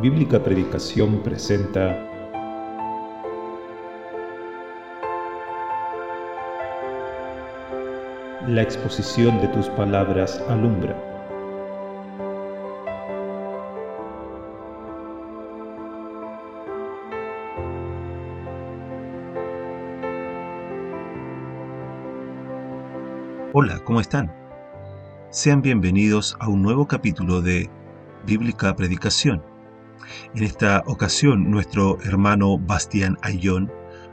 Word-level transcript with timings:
Bíblica 0.00 0.42
Predicación 0.42 1.22
presenta 1.22 1.94
La 8.48 8.62
exposición 8.62 9.38
de 9.42 9.48
tus 9.48 9.68
palabras 9.68 10.42
alumbra. 10.48 10.96
Hola, 23.52 23.78
¿cómo 23.84 24.00
están? 24.00 24.32
Sean 25.28 25.60
bienvenidos 25.60 26.38
a 26.40 26.48
un 26.48 26.62
nuevo 26.62 26.88
capítulo 26.88 27.42
de 27.42 27.68
Bíblica 28.24 28.74
Predicación. 28.74 29.49
En 30.34 30.42
esta 30.42 30.82
ocasión, 30.86 31.50
nuestro 31.50 31.98
hermano 32.02 32.58
Bastián 32.58 33.18
Ayón 33.22 33.70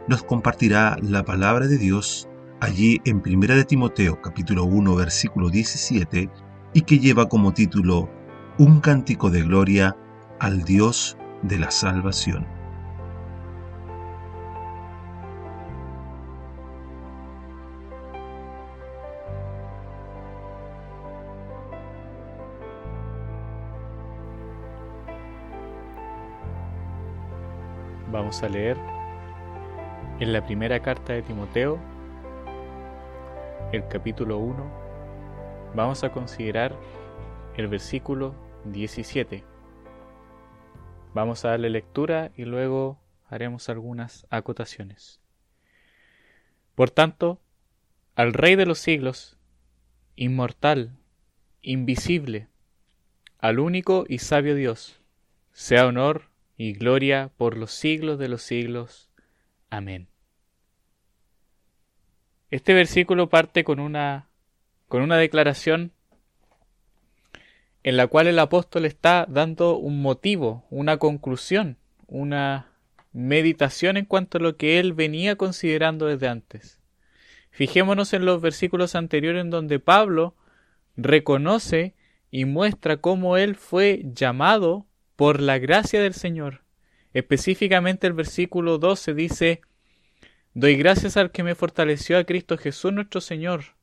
nos 0.07 0.23
compartirá 0.23 0.97
la 1.01 1.23
palabra 1.23 1.67
de 1.67 1.77
Dios 1.77 2.29
allí 2.59 3.01
en 3.05 3.21
1 3.25 3.55
de 3.55 3.65
Timoteo 3.65 4.21
capítulo 4.21 4.63
1 4.63 4.95
versículo 4.95 5.49
17 5.49 6.29
y 6.73 6.81
que 6.81 6.99
lleva 6.99 7.27
como 7.27 7.53
título 7.53 8.09
Un 8.57 8.79
cántico 8.79 9.29
de 9.29 9.43
gloria 9.43 9.95
al 10.39 10.63
Dios 10.63 11.17
de 11.43 11.59
la 11.59 11.71
salvación. 11.71 12.56
Vamos 28.27 28.43
a 28.43 28.49
leer 28.49 28.75
en 30.19 30.33
la 30.33 30.45
primera 30.45 30.81
carta 30.81 31.13
de 31.13 31.21
Timoteo, 31.21 31.79
el 33.71 33.87
capítulo 33.87 34.37
1. 34.37 35.71
Vamos 35.73 36.03
a 36.03 36.11
considerar 36.11 36.75
el 37.55 37.69
versículo 37.69 38.35
17. 38.65 39.45
Vamos 41.13 41.45
a 41.45 41.51
darle 41.51 41.69
lectura 41.69 42.33
y 42.35 42.43
luego 42.43 42.99
haremos 43.29 43.69
algunas 43.69 44.27
acotaciones. 44.29 45.21
Por 46.75 46.89
tanto, 46.89 47.39
al 48.13 48.33
Rey 48.33 48.57
de 48.57 48.65
los 48.65 48.79
siglos, 48.79 49.37
inmortal, 50.17 50.97
invisible, 51.61 52.49
al 53.39 53.59
único 53.59 54.03
y 54.05 54.17
sabio 54.17 54.53
Dios, 54.53 54.99
sea 55.53 55.87
honor, 55.87 56.23
y 56.57 56.73
gloria 56.73 57.31
por 57.37 57.55
los 57.55 57.71
siglos 57.71 58.17
de 58.17 58.27
los 58.27 58.41
siglos. 58.41 59.09
Amén. 59.69 60.07
Este 62.49 62.73
versículo 62.73 63.29
parte 63.29 63.63
con 63.63 63.79
una, 63.79 64.29
con 64.87 65.01
una 65.01 65.17
declaración 65.17 65.91
en 67.83 67.95
la 67.95 68.07
cual 68.07 68.27
el 68.27 68.39
apóstol 68.39 68.85
está 68.85 69.25
dando 69.29 69.77
un 69.77 70.01
motivo, 70.01 70.65
una 70.69 70.97
conclusión, 70.97 71.77
una 72.07 72.71
meditación 73.13 73.97
en 73.97 74.05
cuanto 74.05 74.37
a 74.37 74.41
lo 74.41 74.57
que 74.57 74.79
él 74.79 74.93
venía 74.93 75.35
considerando 75.35 76.07
desde 76.07 76.27
antes. 76.27 76.79
Fijémonos 77.51 78.13
en 78.13 78.25
los 78.25 78.41
versículos 78.41 78.95
anteriores 78.95 79.41
en 79.41 79.49
donde 79.49 79.79
Pablo 79.79 80.35
reconoce 80.95 81.95
y 82.29 82.45
muestra 82.45 82.97
cómo 82.97 83.37
él 83.37 83.55
fue 83.55 84.01
llamado 84.03 84.86
por 85.17 85.41
la 85.41 85.57
gracia 85.57 85.99
del 85.99 86.13
Señor. 86.13 86.61
Específicamente 87.11 88.05
el 88.05 88.13
versículo 88.13 88.77
12 88.77 89.15
dice, 89.15 89.61
Doy 90.53 90.77
gracias 90.77 91.17
al 91.17 91.31
que 91.31 91.43
me 91.43 91.55
fortaleció 91.55 92.19
a 92.19 92.23
Cristo 92.23 92.55
Jesús 92.57 92.93
nuestro 92.93 93.19
Señor. 93.19 93.75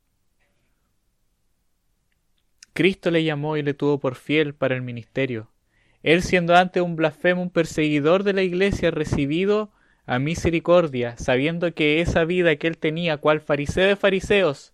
Cristo 2.73 3.11
le 3.11 3.25
llamó 3.25 3.57
y 3.57 3.63
le 3.63 3.73
tuvo 3.73 3.99
por 3.99 4.15
fiel 4.15 4.55
para 4.55 4.75
el 4.75 4.81
ministerio. 4.81 5.51
Él 6.03 6.23
siendo 6.23 6.55
antes 6.55 6.81
un 6.81 6.95
blasfemo, 6.95 7.41
un 7.41 7.49
perseguidor 7.49 8.23
de 8.23 8.33
la 8.33 8.41
iglesia, 8.41 8.89
recibido 8.91 9.71
a 10.05 10.19
misericordia, 10.19 11.17
sabiendo 11.17 11.73
que 11.73 11.99
esa 11.99 12.23
vida 12.23 12.55
que 12.55 12.67
él 12.67 12.77
tenía, 12.77 13.17
cual 13.17 13.41
fariseo 13.41 13.87
de 13.87 13.95
fariseos, 13.97 14.73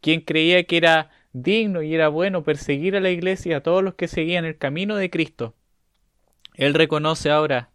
quien 0.00 0.20
creía 0.20 0.62
que 0.64 0.76
era 0.76 1.10
digno 1.32 1.82
y 1.82 1.94
era 1.94 2.08
bueno 2.08 2.44
perseguir 2.44 2.94
a 2.94 3.00
la 3.00 3.10
iglesia 3.10 3.50
y 3.50 3.54
a 3.54 3.62
todos 3.62 3.82
los 3.82 3.94
que 3.94 4.06
seguían 4.06 4.44
el 4.44 4.56
camino 4.56 4.94
de 4.96 5.10
Cristo, 5.10 5.56
él 6.56 6.74
reconoce 6.74 7.30
ahora, 7.30 7.70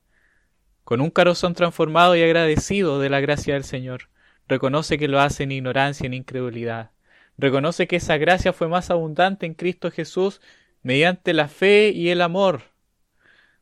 con 0.83 1.01
un 1.01 1.11
corazón 1.11 1.53
transformado 1.53 2.15
y 2.15 2.23
agradecido 2.23 2.99
de 2.99 3.09
la 3.09 3.19
gracia 3.19 3.53
del 3.53 3.63
Señor, 3.63 4.09
reconoce 4.47 4.97
que 4.97 5.07
lo 5.07 5.21
hace 5.21 5.43
en 5.43 5.51
ignorancia, 5.51 6.07
en 6.07 6.15
incredulidad. 6.15 6.91
Reconoce 7.37 7.87
que 7.87 7.97
esa 7.97 8.17
gracia 8.17 8.53
fue 8.53 8.67
más 8.67 8.89
abundante 8.89 9.45
en 9.45 9.53
Cristo 9.53 9.91
Jesús 9.91 10.41
mediante 10.81 11.33
la 11.33 11.47
fe 11.47 11.91
y 11.93 12.09
el 12.09 12.21
amor. 12.21 12.63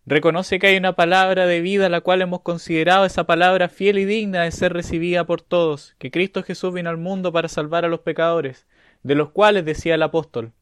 Reconoce 0.05 0.57
que 0.57 0.67
hay 0.67 0.77
una 0.77 0.95
palabra 0.95 1.45
de 1.45 1.61
vida 1.61 1.89
la 1.89 2.01
cual 2.01 2.21
hemos 2.21 2.41
considerado 2.41 3.05
esa 3.05 3.25
palabra 3.25 3.69
fiel 3.69 3.99
y 3.99 4.05
digna 4.05 4.43
de 4.43 4.51
ser 4.51 4.73
recibida 4.73 5.25
por 5.25 5.41
todos, 5.41 5.95
que 5.99 6.11
Cristo 6.11 6.43
Jesús 6.43 6.73
vino 6.73 6.89
al 6.89 6.97
mundo 6.97 7.31
para 7.31 7.49
salvar 7.49 7.85
a 7.85 7.89
los 7.89 7.99
pecadores, 7.99 8.65
de 9.03 9.15
los 9.15 9.31
cuales 9.31 9.65
decía 9.65 9.95
el 9.95 10.01
apóstol, 10.01 10.53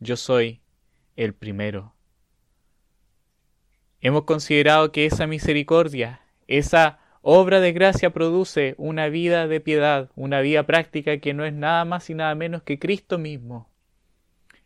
yo 0.00 0.16
soy 0.16 0.62
el 1.16 1.34
primero. 1.34 1.94
Hemos 4.00 4.24
considerado 4.24 4.92
que 4.92 5.06
esa 5.06 5.26
misericordia, 5.26 6.20
esa 6.46 7.00
obra 7.20 7.60
de 7.60 7.72
gracia 7.72 8.10
produce 8.10 8.74
una 8.78 9.08
vida 9.08 9.48
de 9.48 9.60
piedad, 9.60 10.10
una 10.14 10.40
vida 10.40 10.64
práctica 10.64 11.18
que 11.18 11.34
no 11.34 11.44
es 11.44 11.52
nada 11.52 11.84
más 11.84 12.08
y 12.08 12.14
nada 12.14 12.34
menos 12.36 12.62
que 12.62 12.78
Cristo 12.78 13.18
mismo. 13.18 13.68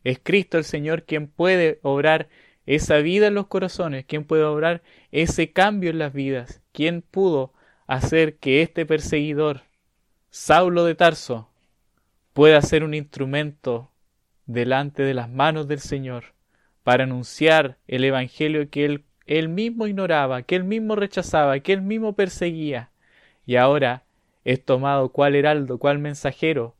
Es 0.04 0.20
Cristo 0.22 0.58
el 0.58 0.64
Señor 0.64 1.04
quien 1.04 1.28
puede 1.28 1.78
obrar 1.82 2.28
esa 2.66 2.98
vida 2.98 3.28
en 3.28 3.34
los 3.34 3.46
corazones, 3.46 4.04
quien 4.04 4.24
puede 4.24 4.44
obrar 4.44 4.82
ese 5.10 5.52
cambio 5.52 5.90
en 5.90 5.98
las 5.98 6.12
vidas, 6.12 6.60
quien 6.72 7.00
pudo 7.02 7.54
hacer 7.86 8.36
que 8.36 8.62
este 8.62 8.84
perseguidor, 8.84 9.62
Saulo 10.30 10.84
de 10.84 10.94
Tarso, 10.94 11.48
pueda 12.32 12.60
ser 12.60 12.84
un 12.84 12.94
instrumento 12.94 13.90
delante 14.46 15.02
de 15.02 15.14
las 15.14 15.30
manos 15.30 15.68
del 15.68 15.80
Señor 15.80 16.34
para 16.82 17.04
anunciar 17.04 17.78
el 17.86 18.04
Evangelio 18.04 18.68
que 18.70 18.84
él 18.84 19.04
él 19.26 19.48
mismo 19.48 19.86
ignoraba, 19.86 20.42
que 20.42 20.56
él 20.56 20.64
mismo 20.64 20.96
rechazaba, 20.96 21.60
que 21.60 21.72
él 21.72 21.82
mismo 21.82 22.14
perseguía, 22.14 22.90
y 23.46 23.56
ahora 23.56 24.04
es 24.44 24.64
tomado 24.64 25.10
cual 25.10 25.34
heraldo, 25.34 25.78
cual 25.78 25.98
mensajero, 25.98 26.76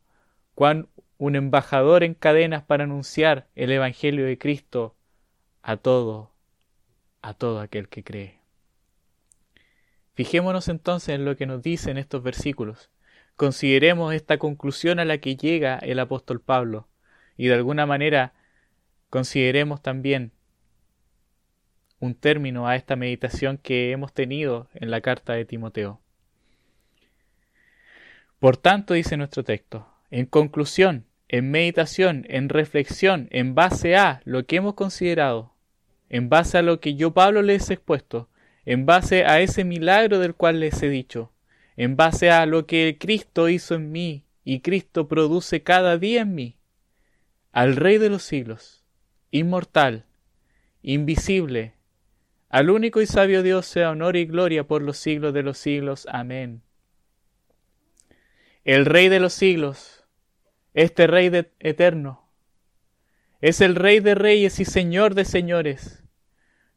cual 0.55 0.87
un 1.17 1.35
embajador 1.35 2.03
en 2.03 2.13
cadenas 2.13 2.63
para 2.63 2.83
anunciar 2.83 3.47
el 3.55 3.71
Evangelio 3.71 4.25
de 4.25 4.37
Cristo 4.37 4.95
a 5.61 5.77
todo, 5.77 6.31
a 7.21 7.33
todo 7.33 7.59
aquel 7.59 7.87
que 7.87 8.03
cree. 8.03 8.39
Fijémonos 10.15 10.67
entonces 10.67 11.15
en 11.15 11.25
lo 11.25 11.35
que 11.35 11.45
nos 11.45 11.63
dicen 11.63 11.97
estos 11.97 12.21
versículos. 12.21 12.91
Consideremos 13.35 14.13
esta 14.13 14.37
conclusión 14.37 14.99
a 14.99 15.05
la 15.05 15.17
que 15.17 15.35
llega 15.35 15.77
el 15.79 15.99
apóstol 15.99 16.39
Pablo 16.39 16.87
y 17.35 17.47
de 17.47 17.55
alguna 17.55 17.85
manera 17.85 18.33
consideremos 19.09 19.81
también 19.81 20.31
un 22.03 22.15
término 22.15 22.67
a 22.67 22.75
esta 22.75 22.97
meditación 22.97 23.57
que 23.57 23.91
hemos 23.91 24.11
tenido 24.13 24.67
en 24.73 24.91
la 24.91 24.99
carta 24.99 25.33
de 25.33 25.45
Timoteo. 25.45 26.01
Por 28.39 28.57
tanto, 28.57 28.93
dice 28.93 29.15
nuestro 29.15 29.45
texto, 29.45 29.87
en 30.11 30.25
conclusión, 30.25 31.05
en 31.29 31.49
meditación, 31.49 32.25
en 32.27 32.49
reflexión, 32.49 33.29
en 33.31 33.55
base 33.55 33.95
a 33.95 34.21
lo 34.25 34.45
que 34.45 34.57
hemos 34.57 34.73
considerado, 34.73 35.53
en 36.09 36.27
base 36.27 36.57
a 36.57 36.61
lo 36.61 36.81
que 36.81 36.95
yo 36.95 37.13
Pablo 37.13 37.41
les 37.41 37.69
he 37.69 37.75
expuesto, 37.75 38.29
en 38.65 38.85
base 38.85 39.23
a 39.23 39.39
ese 39.39 39.63
milagro 39.63 40.19
del 40.19 40.35
cual 40.35 40.59
les 40.59 40.83
he 40.83 40.89
dicho, 40.89 41.31
en 41.77 41.95
base 41.95 42.31
a 42.31 42.45
lo 42.45 42.67
que 42.67 42.97
Cristo 42.99 43.47
hizo 43.47 43.75
en 43.75 43.93
mí 43.93 44.25
y 44.43 44.59
Cristo 44.59 45.07
produce 45.07 45.63
cada 45.63 45.97
día 45.97 46.23
en 46.23 46.35
mí, 46.35 46.57
al 47.53 47.77
Rey 47.77 47.97
de 47.97 48.09
los 48.09 48.23
siglos, 48.23 48.83
inmortal, 49.31 50.05
invisible, 50.81 51.75
al 52.53 52.69
único 52.69 53.01
y 53.01 53.07
sabio 53.07 53.41
Dios 53.41 53.65
sea 53.65 53.89
honor 53.89 54.15
y 54.15 54.27
gloria 54.27 54.67
por 54.67 54.83
los 54.83 54.99
siglos 54.99 55.33
de 55.33 55.41
los 55.41 55.57
siglos. 55.57 56.07
Amén. 56.11 56.61
El 58.63 58.85
Rey 58.85 59.09
de 59.09 59.19
los 59.19 59.33
siglos, 59.33 60.05
este 60.75 61.07
Rey 61.07 61.31
eterno, 61.59 62.29
es 63.41 63.59
el 63.59 63.73
Rey 63.73 64.01
de 64.01 64.13
reyes 64.13 64.59
y 64.59 64.65
Señor 64.65 65.15
de 65.15 65.25
señores. 65.25 66.03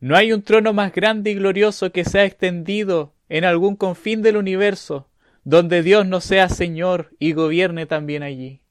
No 0.00 0.16
hay 0.16 0.32
un 0.32 0.40
trono 0.40 0.72
más 0.72 0.94
grande 0.94 1.32
y 1.32 1.34
glorioso 1.34 1.92
que 1.92 2.06
sea 2.06 2.24
extendido 2.24 3.14
en 3.28 3.44
algún 3.44 3.76
confín 3.76 4.22
del 4.22 4.38
universo, 4.38 5.10
donde 5.44 5.82
Dios 5.82 6.06
no 6.06 6.22
sea 6.22 6.48
Señor 6.48 7.14
y 7.18 7.34
gobierne 7.34 7.84
también 7.84 8.22
allí. 8.22 8.62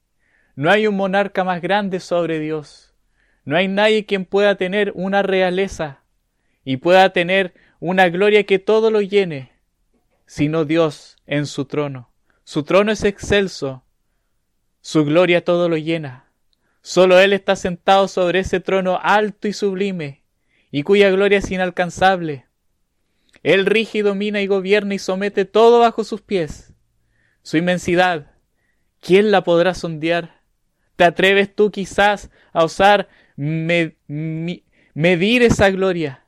No 0.56 0.72
hay 0.72 0.88
un 0.88 0.96
monarca 0.96 1.44
más 1.44 1.62
grande 1.62 2.00
sobre 2.00 2.40
Dios. 2.40 2.96
No 3.44 3.56
hay 3.56 3.68
nadie 3.68 4.06
quien 4.06 4.24
pueda 4.24 4.56
tener 4.56 4.90
una 4.96 5.22
realeza 5.22 6.02
y 6.66 6.78
pueda 6.78 7.10
tener 7.10 7.54
una 7.78 8.08
gloria 8.08 8.44
que 8.44 8.58
todo 8.58 8.90
lo 8.90 9.00
llene, 9.00 9.52
sino 10.26 10.64
Dios 10.64 11.16
en 11.24 11.46
su 11.46 11.64
trono. 11.64 12.10
Su 12.42 12.64
trono 12.64 12.90
es 12.90 13.04
excelso, 13.04 13.84
su 14.80 15.04
gloria 15.04 15.44
todo 15.44 15.68
lo 15.68 15.76
llena. 15.76 16.28
Solo 16.82 17.20
Él 17.20 17.32
está 17.32 17.54
sentado 17.54 18.08
sobre 18.08 18.40
ese 18.40 18.58
trono 18.58 18.98
alto 19.00 19.46
y 19.46 19.52
sublime, 19.52 20.24
y 20.72 20.82
cuya 20.82 21.08
gloria 21.10 21.38
es 21.38 21.48
inalcanzable. 21.52 22.46
Él 23.44 23.64
rige 23.64 23.98
y 23.98 24.02
domina 24.02 24.40
y 24.40 24.48
gobierna 24.48 24.94
y 24.94 24.98
somete 24.98 25.44
todo 25.44 25.78
bajo 25.78 26.02
sus 26.02 26.20
pies. 26.20 26.72
Su 27.42 27.58
inmensidad, 27.58 28.32
¿quién 29.00 29.30
la 29.30 29.44
podrá 29.44 29.72
sondear? 29.72 30.42
¿Te 30.96 31.04
atreves 31.04 31.54
tú 31.54 31.70
quizás 31.70 32.28
a 32.52 32.64
osar 32.64 33.08
medir 33.36 34.62
esa 35.42 35.70
gloria? 35.70 36.25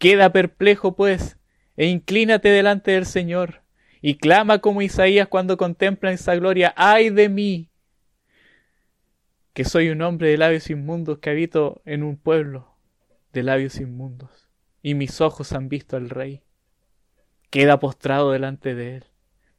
Queda 0.00 0.32
perplejo, 0.32 0.96
pues, 0.96 1.36
e 1.76 1.84
inclínate 1.84 2.48
delante 2.48 2.92
del 2.92 3.04
Señor, 3.04 3.60
y 4.00 4.14
clama 4.14 4.60
como 4.60 4.80
Isaías 4.80 5.28
cuando 5.28 5.58
contempla 5.58 6.10
esa 6.10 6.34
gloria, 6.36 6.72
ay 6.74 7.10
de 7.10 7.28
mí, 7.28 7.68
que 9.52 9.66
soy 9.66 9.90
un 9.90 10.00
hombre 10.00 10.28
de 10.28 10.38
labios 10.38 10.70
inmundos 10.70 11.18
que 11.18 11.28
habito 11.28 11.82
en 11.84 12.02
un 12.02 12.16
pueblo 12.16 12.74
de 13.34 13.42
labios 13.42 13.76
inmundos, 13.76 14.48
y 14.80 14.94
mis 14.94 15.20
ojos 15.20 15.52
han 15.52 15.68
visto 15.68 15.98
al 15.98 16.08
Rey. 16.08 16.40
Queda 17.50 17.78
postrado 17.78 18.32
delante 18.32 18.74
de 18.74 18.96
él, 18.96 19.04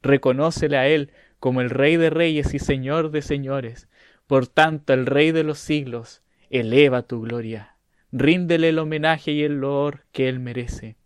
reconócele 0.01 0.77
a 0.77 0.88
él 0.88 1.11
como 1.39 1.61
el 1.61 1.69
Rey 1.69 1.97
de 1.97 2.09
reyes 2.09 2.55
y 2.55 2.57
Señor 2.57 3.11
de 3.11 3.21
señores, 3.21 3.89
por 4.25 4.47
tanto 4.47 4.93
el 4.93 5.05
Rey 5.05 5.33
de 5.33 5.43
los 5.43 5.59
siglos 5.59 6.23
eleva 6.49 7.03
tu 7.03 7.21
gloria 7.21 7.70
ríndele 8.11 8.69
el 8.69 8.79
homenaje 8.79 9.31
y 9.31 9.43
el 9.43 9.59
loor 9.59 10.05
que 10.11 10.27
él 10.27 10.39
merece. 10.39 10.97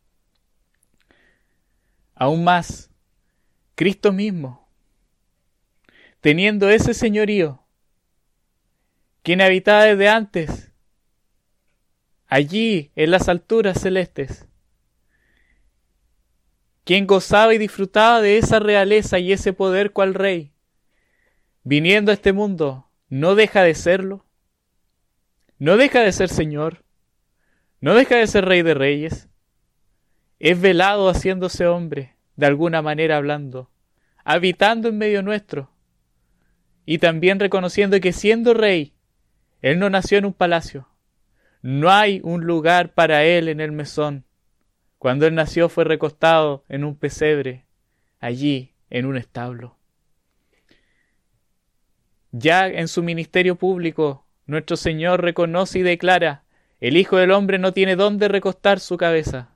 Aún 2.15 2.43
más, 2.43 2.89
Cristo 3.75 4.13
mismo, 4.13 4.69
teniendo 6.21 6.69
ese 6.69 6.93
señorío, 6.93 7.61
quien 9.21 9.41
habitaba 9.41 9.83
desde 9.83 10.07
antes, 10.07 10.71
allí 12.27 12.91
en 12.95 13.11
las 13.11 13.27
alturas 13.27 13.81
celestes, 13.81 14.47
quien 16.85 17.07
gozaba 17.07 17.53
y 17.53 17.57
disfrutaba 17.57 18.21
de 18.21 18.37
esa 18.37 18.59
realeza 18.59 19.19
y 19.19 19.33
ese 19.33 19.51
poder 19.51 19.91
cual 19.91 20.13
rey, 20.13 20.53
viniendo 21.63 22.11
a 22.11 22.13
este 22.13 22.31
mundo, 22.31 22.89
no 23.09 23.35
deja 23.35 23.63
de 23.63 23.75
serlo, 23.75 24.25
no 25.57 25.77
deja 25.77 26.01
de 26.01 26.11
ser 26.11 26.29
Señor, 26.29 26.84
no 27.81 27.93
deja 27.93 28.15
de 28.15 28.27
ser 28.27 28.45
rey 28.45 28.61
de 28.61 28.73
reyes. 28.73 29.29
Es 30.39 30.59
velado 30.59 31.09
haciéndose 31.09 31.67
hombre, 31.67 32.15
de 32.35 32.45
alguna 32.45 32.81
manera 32.81 33.17
hablando, 33.17 33.69
habitando 34.23 34.89
en 34.89 34.97
medio 34.97 35.21
nuestro, 35.23 35.71
y 36.85 36.99
también 36.99 37.39
reconociendo 37.39 37.99
que 37.99 38.13
siendo 38.13 38.53
rey, 38.53 38.93
él 39.61 39.79
no 39.79 39.89
nació 39.89 40.17
en 40.17 40.25
un 40.25 40.33
palacio. 40.33 40.87
No 41.61 41.89
hay 41.89 42.21
un 42.23 42.45
lugar 42.45 42.93
para 42.93 43.23
él 43.23 43.49
en 43.49 43.59
el 43.59 43.71
mesón. 43.71 44.25
Cuando 44.99 45.25
él 45.25 45.33
nació 45.33 45.69
fue 45.69 45.83
recostado 45.83 46.63
en 46.69 46.83
un 46.83 46.95
pesebre, 46.95 47.65
allí, 48.19 48.73
en 48.89 49.07
un 49.07 49.17
establo. 49.17 49.77
Ya 52.31 52.67
en 52.67 52.87
su 52.87 53.01
ministerio 53.01 53.55
público, 53.55 54.27
nuestro 54.45 54.77
Señor 54.77 55.23
reconoce 55.23 55.79
y 55.79 55.81
declara 55.81 56.44
el 56.79 56.97
Hijo 56.97 57.17
del 57.17 57.31
Hombre 57.31 57.57
no 57.57 57.73
tiene 57.73 57.95
dónde 57.95 58.27
recostar 58.27 58.79
su 58.79 58.97
cabeza. 58.97 59.49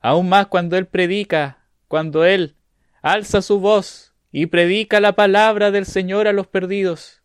Aún 0.00 0.28
más 0.28 0.46
cuando 0.46 0.76
Él 0.76 0.86
predica, 0.86 1.66
cuando 1.88 2.24
Él 2.24 2.56
alza 3.02 3.42
su 3.42 3.60
voz 3.60 4.14
y 4.30 4.46
predica 4.46 5.00
la 5.00 5.12
palabra 5.12 5.70
del 5.70 5.86
Señor 5.86 6.28
a 6.28 6.32
los 6.32 6.46
perdidos, 6.46 7.22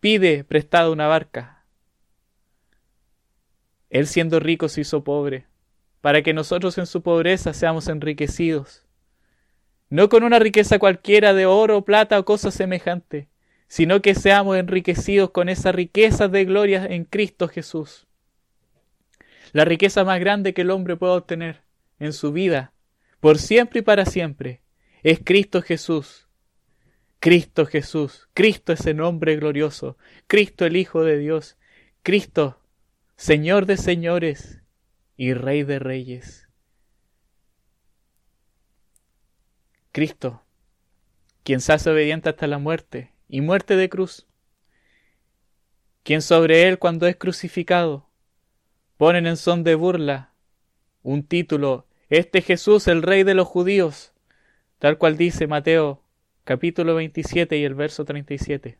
pide 0.00 0.44
prestado 0.44 0.92
una 0.92 1.06
barca. 1.06 1.64
Él 3.90 4.06
siendo 4.06 4.38
rico 4.38 4.68
se 4.68 4.82
hizo 4.82 5.02
pobre, 5.02 5.46
para 6.00 6.22
que 6.22 6.34
nosotros 6.34 6.76
en 6.78 6.86
su 6.86 7.02
pobreza 7.02 7.54
seamos 7.54 7.88
enriquecidos, 7.88 8.84
no 9.90 10.10
con 10.10 10.22
una 10.22 10.38
riqueza 10.38 10.78
cualquiera 10.78 11.32
de 11.32 11.46
oro, 11.46 11.82
plata 11.84 12.18
o 12.18 12.24
cosa 12.24 12.50
semejante, 12.50 13.28
sino 13.68 14.00
que 14.00 14.14
seamos 14.14 14.56
enriquecidos 14.56 15.30
con 15.30 15.48
esa 15.48 15.72
riqueza 15.72 16.28
de 16.28 16.44
gloria 16.46 16.86
en 16.86 17.04
Cristo 17.04 17.48
Jesús. 17.48 18.06
La 19.52 19.64
riqueza 19.64 20.04
más 20.04 20.18
grande 20.20 20.54
que 20.54 20.62
el 20.62 20.70
hombre 20.70 20.96
puede 20.96 21.12
obtener 21.12 21.62
en 21.98 22.12
su 22.12 22.32
vida, 22.32 22.72
por 23.20 23.38
siempre 23.38 23.80
y 23.80 23.82
para 23.82 24.06
siempre, 24.06 24.62
es 25.02 25.20
Cristo 25.22 25.62
Jesús. 25.62 26.26
Cristo 27.20 27.66
Jesús, 27.66 28.28
Cristo 28.32 28.72
ese 28.72 28.94
nombre 28.94 29.36
glorioso, 29.36 29.98
Cristo 30.28 30.64
el 30.64 30.76
Hijo 30.76 31.02
de 31.02 31.18
Dios, 31.18 31.56
Cristo, 32.02 32.60
Señor 33.16 33.66
de 33.66 33.76
señores 33.76 34.62
y 35.16 35.34
Rey 35.34 35.64
de 35.64 35.80
reyes. 35.80 36.48
Cristo, 39.90 40.44
quien 41.42 41.60
se 41.60 41.72
hace 41.72 41.90
obediente 41.90 42.28
hasta 42.28 42.46
la 42.46 42.58
muerte 42.58 43.17
y 43.28 43.40
muerte 43.40 43.76
de 43.76 43.88
cruz, 43.88 44.26
quien 46.02 46.22
sobre 46.22 46.68
él 46.68 46.78
cuando 46.78 47.06
es 47.06 47.16
crucificado 47.16 48.08
ponen 48.96 49.26
en 49.26 49.36
son 49.36 49.62
de 49.62 49.74
burla 49.74 50.32
un 51.02 51.22
título, 51.22 51.86
este 52.08 52.42
Jesús 52.42 52.88
el 52.88 53.02
rey 53.02 53.22
de 53.22 53.34
los 53.34 53.46
judíos, 53.46 54.12
tal 54.78 54.98
cual 54.98 55.16
dice 55.16 55.46
Mateo 55.46 56.02
capítulo 56.44 56.94
27 56.94 57.56
y 57.56 57.64
el 57.64 57.74
verso 57.74 58.04
37. 58.04 58.78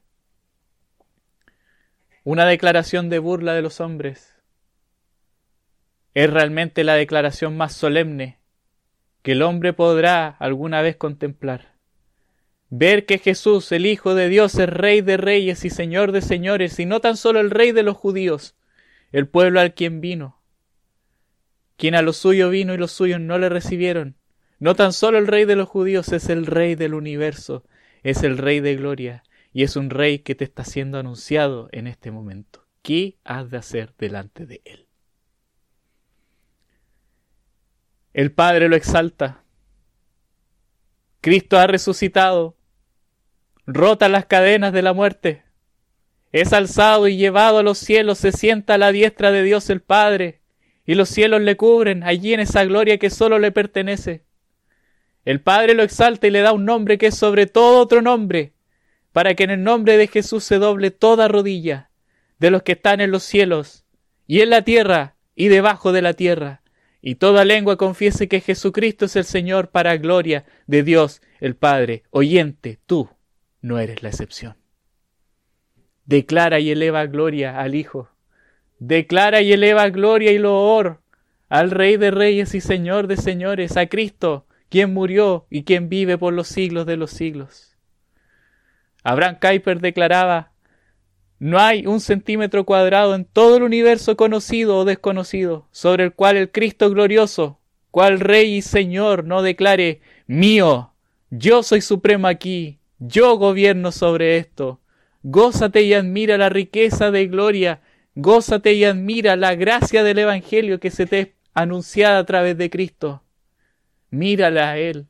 Una 2.24 2.44
declaración 2.46 3.08
de 3.08 3.18
burla 3.18 3.54
de 3.54 3.62
los 3.62 3.80
hombres 3.80 4.34
es 6.14 6.30
realmente 6.30 6.84
la 6.84 6.94
declaración 6.94 7.56
más 7.56 7.74
solemne 7.74 8.38
que 9.22 9.32
el 9.32 9.42
hombre 9.42 9.72
podrá 9.72 10.28
alguna 10.28 10.82
vez 10.82 10.96
contemplar. 10.96 11.77
Ver 12.70 13.06
que 13.06 13.18
Jesús, 13.18 13.72
el 13.72 13.86
Hijo 13.86 14.14
de 14.14 14.28
Dios, 14.28 14.54
es 14.56 14.68
Rey 14.68 15.00
de 15.00 15.16
reyes 15.16 15.64
y 15.64 15.70
Señor 15.70 16.12
de 16.12 16.20
señores, 16.20 16.78
y 16.78 16.84
no 16.86 17.00
tan 17.00 17.16
solo 17.16 17.40
el 17.40 17.50
Rey 17.50 17.72
de 17.72 17.82
los 17.82 17.96
judíos, 17.96 18.54
el 19.10 19.26
pueblo 19.26 19.60
al 19.60 19.72
quien 19.72 20.02
vino, 20.02 20.42
quien 21.76 21.94
a 21.94 22.02
lo 22.02 22.12
suyo 22.12 22.50
vino 22.50 22.74
y 22.74 22.76
los 22.76 22.92
suyos 22.92 23.20
no 23.20 23.38
le 23.38 23.48
recibieron. 23.48 24.16
No 24.58 24.74
tan 24.74 24.92
solo 24.92 25.18
el 25.18 25.28
Rey 25.28 25.44
de 25.44 25.56
los 25.56 25.68
judíos 25.68 26.12
es 26.12 26.28
el 26.28 26.44
Rey 26.44 26.74
del 26.74 26.92
universo, 26.92 27.64
es 28.02 28.22
el 28.22 28.36
Rey 28.36 28.60
de 28.60 28.76
gloria, 28.76 29.22
y 29.52 29.62
es 29.62 29.76
un 29.76 29.88
Rey 29.88 30.18
que 30.18 30.34
te 30.34 30.44
está 30.44 30.64
siendo 30.64 30.98
anunciado 30.98 31.68
en 31.72 31.86
este 31.86 32.10
momento. 32.10 32.66
¿Qué 32.82 33.18
has 33.24 33.50
de 33.50 33.56
hacer 33.56 33.94
delante 33.96 34.44
de 34.44 34.60
Él? 34.64 34.88
El 38.12 38.32
Padre 38.32 38.68
lo 38.68 38.76
exalta. 38.76 39.44
Cristo 41.20 41.58
ha 41.58 41.66
resucitado 41.66 42.57
rota 43.70 44.08
las 44.08 44.24
cadenas 44.24 44.72
de 44.72 44.80
la 44.80 44.94
muerte. 44.94 45.42
Es 46.32 46.54
alzado 46.54 47.06
y 47.06 47.18
llevado 47.18 47.58
a 47.58 47.62
los 47.62 47.76
cielos, 47.76 48.16
se 48.16 48.32
sienta 48.32 48.74
a 48.74 48.78
la 48.78 48.92
diestra 48.92 49.30
de 49.30 49.42
Dios 49.42 49.68
el 49.68 49.82
Padre, 49.82 50.40
y 50.86 50.94
los 50.94 51.10
cielos 51.10 51.42
le 51.42 51.56
cubren 51.56 52.02
allí 52.02 52.32
en 52.32 52.40
esa 52.40 52.64
gloria 52.64 52.96
que 52.96 53.10
sólo 53.10 53.38
le 53.38 53.52
pertenece. 53.52 54.24
El 55.26 55.42
Padre 55.42 55.74
lo 55.74 55.82
exalta 55.82 56.26
y 56.26 56.30
le 56.30 56.40
da 56.40 56.52
un 56.52 56.64
nombre 56.64 56.96
que 56.96 57.08
es 57.08 57.14
sobre 57.14 57.46
todo 57.46 57.80
otro 57.80 58.00
nombre, 58.00 58.54
para 59.12 59.34
que 59.34 59.44
en 59.44 59.50
el 59.50 59.62
nombre 59.62 59.98
de 59.98 60.06
Jesús 60.06 60.44
se 60.44 60.56
doble 60.56 60.90
toda 60.90 61.28
rodilla 61.28 61.90
de 62.38 62.50
los 62.50 62.62
que 62.62 62.72
están 62.72 63.02
en 63.02 63.10
los 63.10 63.22
cielos, 63.22 63.84
y 64.26 64.40
en 64.40 64.48
la 64.48 64.62
tierra, 64.62 65.16
y 65.34 65.48
debajo 65.48 65.92
de 65.92 66.00
la 66.00 66.14
tierra, 66.14 66.62
y 67.02 67.16
toda 67.16 67.44
lengua 67.44 67.76
confiese 67.76 68.28
que 68.28 68.40
Jesucristo 68.40 69.04
es 69.04 69.16
el 69.16 69.24
Señor 69.24 69.68
para 69.68 69.98
gloria 69.98 70.46
de 70.66 70.82
Dios 70.82 71.20
el 71.40 71.54
Padre. 71.54 72.04
Oyente, 72.10 72.78
tú 72.86 73.10
no 73.60 73.78
eres 73.78 74.02
la 74.02 74.08
excepción. 74.10 74.56
Declara 76.04 76.60
y 76.60 76.70
eleva 76.70 77.06
gloria 77.06 77.60
al 77.60 77.74
Hijo. 77.74 78.08
Declara 78.78 79.42
y 79.42 79.52
eleva 79.52 79.88
gloria 79.90 80.32
y 80.32 80.38
loor 80.38 81.00
al 81.48 81.70
Rey 81.70 81.96
de 81.96 82.10
Reyes 82.10 82.54
y 82.54 82.60
Señor 82.60 83.06
de 83.06 83.16
Señores, 83.16 83.76
a 83.76 83.86
Cristo, 83.86 84.46
quien 84.68 84.92
murió 84.92 85.46
y 85.50 85.64
quien 85.64 85.88
vive 85.88 86.18
por 86.18 86.34
los 86.34 86.48
siglos 86.48 86.86
de 86.86 86.96
los 86.96 87.10
siglos. 87.10 87.76
Abraham 89.02 89.38
Kuyper 89.40 89.80
declaraba, 89.80 90.52
no 91.38 91.58
hay 91.58 91.86
un 91.86 92.00
centímetro 92.00 92.64
cuadrado 92.64 93.14
en 93.14 93.24
todo 93.24 93.56
el 93.56 93.62
universo 93.62 94.16
conocido 94.16 94.76
o 94.76 94.84
desconocido 94.84 95.68
sobre 95.70 96.04
el 96.04 96.12
cual 96.12 96.36
el 96.36 96.50
Cristo 96.50 96.90
glorioso, 96.90 97.60
cual 97.90 98.20
Rey 98.20 98.56
y 98.56 98.62
Señor, 98.62 99.24
no 99.24 99.42
declare, 99.42 100.00
mío, 100.26 100.92
yo 101.30 101.62
soy 101.62 101.80
supremo 101.80 102.26
aquí, 102.26 102.78
yo 102.98 103.36
gobierno 103.36 103.92
sobre 103.92 104.36
esto. 104.38 104.80
Gózate 105.22 105.82
y 105.82 105.94
admira 105.94 106.38
la 106.38 106.48
riqueza 106.48 107.10
de 107.10 107.26
gloria 107.26 107.80
Gózate 108.20 108.72
y 108.72 108.82
admira 108.82 109.36
la 109.36 109.54
gracia 109.54 110.02
del 110.02 110.18
Evangelio 110.18 110.80
que 110.80 110.90
se 110.90 111.06
te 111.06 111.20
es 111.20 111.28
anunciada 111.54 112.18
a 112.18 112.26
través 112.26 112.58
de 112.58 112.68
Cristo. 112.68 113.22
Mírala 114.10 114.72
a 114.72 114.78
Él. 114.78 115.06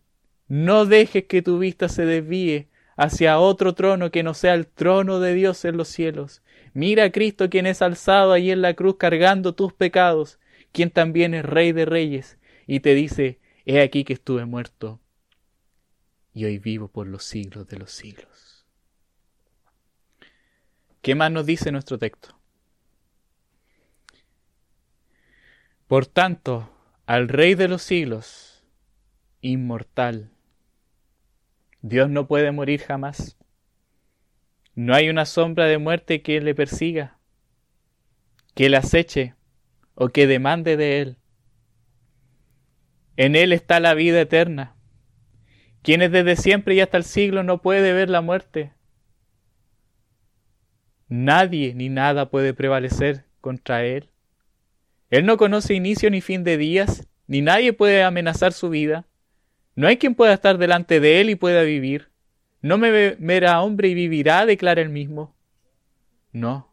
No 0.46 0.84
dejes 0.84 1.24
que 1.24 1.40
tu 1.40 1.58
vista 1.58 1.88
se 1.88 2.04
desvíe 2.04 2.68
hacia 2.98 3.38
otro 3.38 3.72
trono 3.72 4.10
que 4.10 4.22
no 4.22 4.34
sea 4.34 4.52
el 4.52 4.66
trono 4.66 5.20
de 5.20 5.32
Dios 5.32 5.64
en 5.64 5.78
los 5.78 5.88
cielos. 5.88 6.42
Mira 6.74 7.04
a 7.04 7.10
Cristo 7.10 7.48
quien 7.48 7.64
es 7.66 7.80
alzado 7.80 8.34
ahí 8.34 8.50
en 8.50 8.60
la 8.60 8.74
cruz 8.74 8.96
cargando 8.98 9.54
tus 9.54 9.72
pecados, 9.72 10.38
quien 10.72 10.90
también 10.90 11.32
es 11.32 11.46
Rey 11.46 11.72
de 11.72 11.86
Reyes, 11.86 12.36
y 12.66 12.80
te 12.80 12.94
dice, 12.94 13.38
He 13.64 13.80
aquí 13.80 14.04
que 14.04 14.12
estuve 14.12 14.44
muerto, 14.44 15.00
y 16.38 16.44
hoy 16.44 16.58
vivo 16.60 16.86
por 16.86 17.08
los 17.08 17.24
siglos 17.24 17.66
de 17.66 17.78
los 17.78 17.90
siglos. 17.90 18.64
¿Qué 21.02 21.16
más 21.16 21.32
nos 21.32 21.44
dice 21.44 21.72
nuestro 21.72 21.98
texto? 21.98 22.38
Por 25.88 26.06
tanto, 26.06 26.70
al 27.06 27.28
Rey 27.28 27.56
de 27.56 27.66
los 27.66 27.82
siglos, 27.82 28.64
inmortal, 29.40 30.30
Dios 31.82 32.08
no 32.08 32.28
puede 32.28 32.52
morir 32.52 32.82
jamás. 32.82 33.36
No 34.76 34.94
hay 34.94 35.08
una 35.08 35.26
sombra 35.26 35.64
de 35.64 35.78
muerte 35.78 36.22
que 36.22 36.40
le 36.40 36.54
persiga, 36.54 37.18
que 38.54 38.68
le 38.68 38.76
aceche 38.76 39.34
o 39.96 40.10
que 40.10 40.28
demande 40.28 40.76
de 40.76 41.00
él. 41.00 41.16
En 43.16 43.34
él 43.34 43.52
está 43.52 43.80
la 43.80 43.94
vida 43.94 44.20
eterna, 44.20 44.77
quienes 45.82 46.10
desde 46.10 46.36
siempre 46.36 46.74
y 46.74 46.80
hasta 46.80 46.96
el 46.96 47.04
siglo 47.04 47.42
no 47.42 47.62
puede 47.62 47.92
ver 47.92 48.10
la 48.10 48.20
muerte. 48.20 48.72
Nadie 51.08 51.74
ni 51.74 51.88
nada 51.88 52.30
puede 52.30 52.52
prevalecer 52.54 53.24
contra 53.40 53.84
él. 53.84 54.10
Él 55.10 55.24
no 55.24 55.38
conoce 55.38 55.74
inicio 55.74 56.10
ni 56.10 56.20
fin 56.20 56.44
de 56.44 56.58
días, 56.58 57.08
ni 57.26 57.40
nadie 57.40 57.72
puede 57.72 58.02
amenazar 58.02 58.52
su 58.52 58.68
vida. 58.68 59.06
No 59.74 59.86
hay 59.86 59.96
quien 59.96 60.14
pueda 60.14 60.34
estar 60.34 60.58
delante 60.58 61.00
de 61.00 61.20
él 61.20 61.30
y 61.30 61.34
pueda 61.34 61.62
vivir. 61.62 62.10
No 62.60 62.76
me 62.76 63.14
verá 63.18 63.62
hombre 63.62 63.88
y 63.88 63.94
vivirá, 63.94 64.44
declara 64.44 64.82
él 64.82 64.88
mismo. 64.88 65.34
No, 66.32 66.68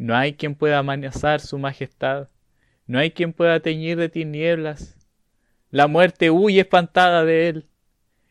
no 0.00 0.16
hay 0.16 0.32
quien 0.32 0.54
pueda 0.54 0.78
amenazar 0.78 1.40
su 1.40 1.58
majestad, 1.58 2.28
no 2.86 2.98
hay 2.98 3.10
quien 3.10 3.32
pueda 3.32 3.60
teñir 3.60 3.98
de 3.98 4.08
tinieblas. 4.08 4.96
La 5.70 5.86
muerte 5.86 6.30
huye 6.30 6.60
espantada 6.60 7.24
de 7.24 7.48
él. 7.48 7.69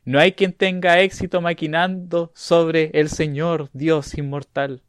No 0.06 0.20
hay 0.20 0.34
quien 0.34 0.54
tenga 0.54 1.00
éxito 1.02 1.42
maquinando 1.42 2.32
sobre 2.36 2.92
el 2.94 3.10
Señor 3.10 3.70
Dios 3.74 4.18
inmortal. 4.18 4.82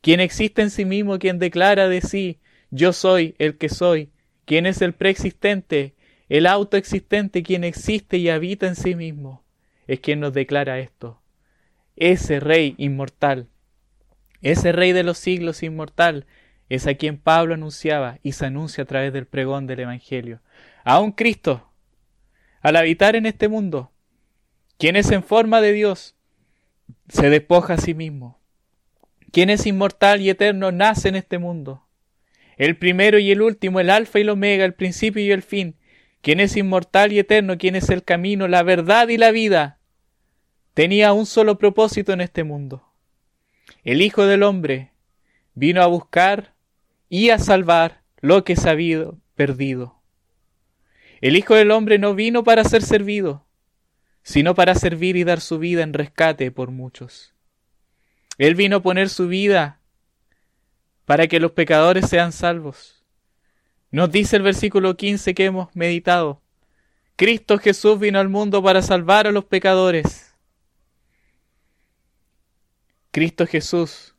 Quien 0.00 0.20
existe 0.20 0.62
en 0.62 0.70
sí 0.70 0.84
mismo, 0.84 1.18
quien 1.18 1.38
declara 1.38 1.88
de 1.88 2.00
sí, 2.00 2.40
yo 2.70 2.92
soy 2.92 3.36
el 3.38 3.56
que 3.56 3.68
soy, 3.68 4.10
quien 4.44 4.66
es 4.66 4.82
el 4.82 4.94
preexistente, 4.94 5.94
el 6.28 6.46
autoexistente, 6.46 7.42
quien 7.42 7.62
existe 7.62 8.16
y 8.16 8.28
habita 8.28 8.66
en 8.66 8.74
sí 8.74 8.94
mismo 8.94 9.42
es 9.86 10.00
quien 10.00 10.20
nos 10.20 10.32
declara 10.32 10.78
esto. 10.78 11.20
Ese 11.96 12.40
Rey 12.40 12.74
inmortal, 12.78 13.48
ese 14.40 14.72
Rey 14.72 14.92
de 14.92 15.02
los 15.02 15.18
siglos 15.18 15.62
inmortal, 15.62 16.26
es 16.68 16.86
a 16.86 16.94
quien 16.94 17.18
Pablo 17.18 17.54
anunciaba 17.54 18.18
y 18.22 18.32
se 18.32 18.46
anuncia 18.46 18.84
a 18.84 18.86
través 18.86 19.12
del 19.12 19.26
pregón 19.26 19.66
del 19.66 19.80
Evangelio. 19.80 20.40
A 20.84 21.00
un 21.00 21.12
Cristo, 21.12 21.70
al 22.62 22.76
habitar 22.76 23.14
en 23.14 23.26
este 23.26 23.48
mundo, 23.48 23.91
quien 24.78 24.96
es 24.96 25.10
en 25.10 25.22
forma 25.22 25.60
de 25.60 25.72
Dios, 25.72 26.16
se 27.08 27.30
despoja 27.30 27.74
a 27.74 27.78
sí 27.78 27.94
mismo. 27.94 28.40
Quien 29.30 29.50
es 29.50 29.66
inmortal 29.66 30.20
y 30.20 30.30
eterno 30.30 30.72
nace 30.72 31.08
en 31.08 31.16
este 31.16 31.38
mundo. 31.38 31.86
El 32.56 32.76
primero 32.76 33.18
y 33.18 33.30
el 33.30 33.42
último, 33.42 33.80
el 33.80 33.90
alfa 33.90 34.18
y 34.18 34.22
el 34.22 34.30
omega, 34.30 34.64
el 34.64 34.74
principio 34.74 35.22
y 35.22 35.30
el 35.30 35.42
fin, 35.42 35.76
quien 36.20 36.38
es 36.38 36.56
inmortal 36.56 37.12
y 37.12 37.18
eterno, 37.18 37.58
quien 37.58 37.76
es 37.76 37.88
el 37.90 38.04
camino, 38.04 38.46
la 38.46 38.62
verdad 38.62 39.08
y 39.08 39.16
la 39.16 39.30
vida, 39.30 39.78
tenía 40.74 41.12
un 41.12 41.26
solo 41.26 41.58
propósito 41.58 42.12
en 42.12 42.20
este 42.20 42.44
mundo. 42.44 42.86
El 43.84 44.02
Hijo 44.02 44.26
del 44.26 44.42
Hombre 44.42 44.92
vino 45.54 45.82
a 45.82 45.86
buscar 45.86 46.54
y 47.08 47.30
a 47.30 47.38
salvar 47.38 48.02
lo 48.20 48.44
que 48.44 48.56
se 48.56 48.70
había 48.70 49.10
perdido. 49.34 50.00
El 51.20 51.36
Hijo 51.36 51.54
del 51.54 51.70
Hombre 51.70 51.98
no 51.98 52.14
vino 52.14 52.44
para 52.44 52.64
ser 52.64 52.82
servido, 52.82 53.46
sino 54.22 54.54
para 54.54 54.74
servir 54.74 55.16
y 55.16 55.24
dar 55.24 55.40
su 55.40 55.58
vida 55.58 55.82
en 55.82 55.92
rescate 55.92 56.50
por 56.50 56.70
muchos. 56.70 57.34
Él 58.38 58.54
vino 58.54 58.76
a 58.76 58.82
poner 58.82 59.08
su 59.08 59.28
vida 59.28 59.80
para 61.04 61.26
que 61.26 61.40
los 61.40 61.52
pecadores 61.52 62.08
sean 62.08 62.32
salvos. 62.32 63.04
Nos 63.90 64.10
dice 64.10 64.36
el 64.36 64.42
versículo 64.42 64.96
15 64.96 65.34
que 65.34 65.44
hemos 65.44 65.74
meditado. 65.76 66.40
Cristo 67.16 67.58
Jesús 67.58 68.00
vino 68.00 68.18
al 68.18 68.28
mundo 68.28 68.62
para 68.62 68.80
salvar 68.80 69.26
a 69.26 69.32
los 69.32 69.44
pecadores. 69.44 70.34
Cristo 73.10 73.46
Jesús 73.46 74.14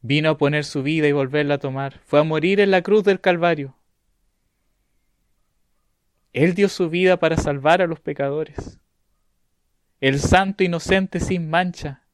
vino 0.00 0.30
a 0.30 0.38
poner 0.38 0.64
su 0.64 0.82
vida 0.82 1.06
y 1.06 1.12
volverla 1.12 1.54
a 1.54 1.58
tomar. 1.58 2.00
Fue 2.04 2.18
a 2.18 2.24
morir 2.24 2.58
en 2.58 2.72
la 2.72 2.82
cruz 2.82 3.04
del 3.04 3.20
Calvario. 3.20 3.77
Él 6.32 6.54
dio 6.54 6.68
su 6.68 6.90
vida 6.90 7.18
para 7.18 7.36
salvar 7.36 7.82
a 7.82 7.86
los 7.86 8.00
pecadores. 8.00 8.78
El 10.00 10.20
santo 10.20 10.62
inocente 10.62 11.20
sin 11.20 11.50
mancha, 11.50 12.04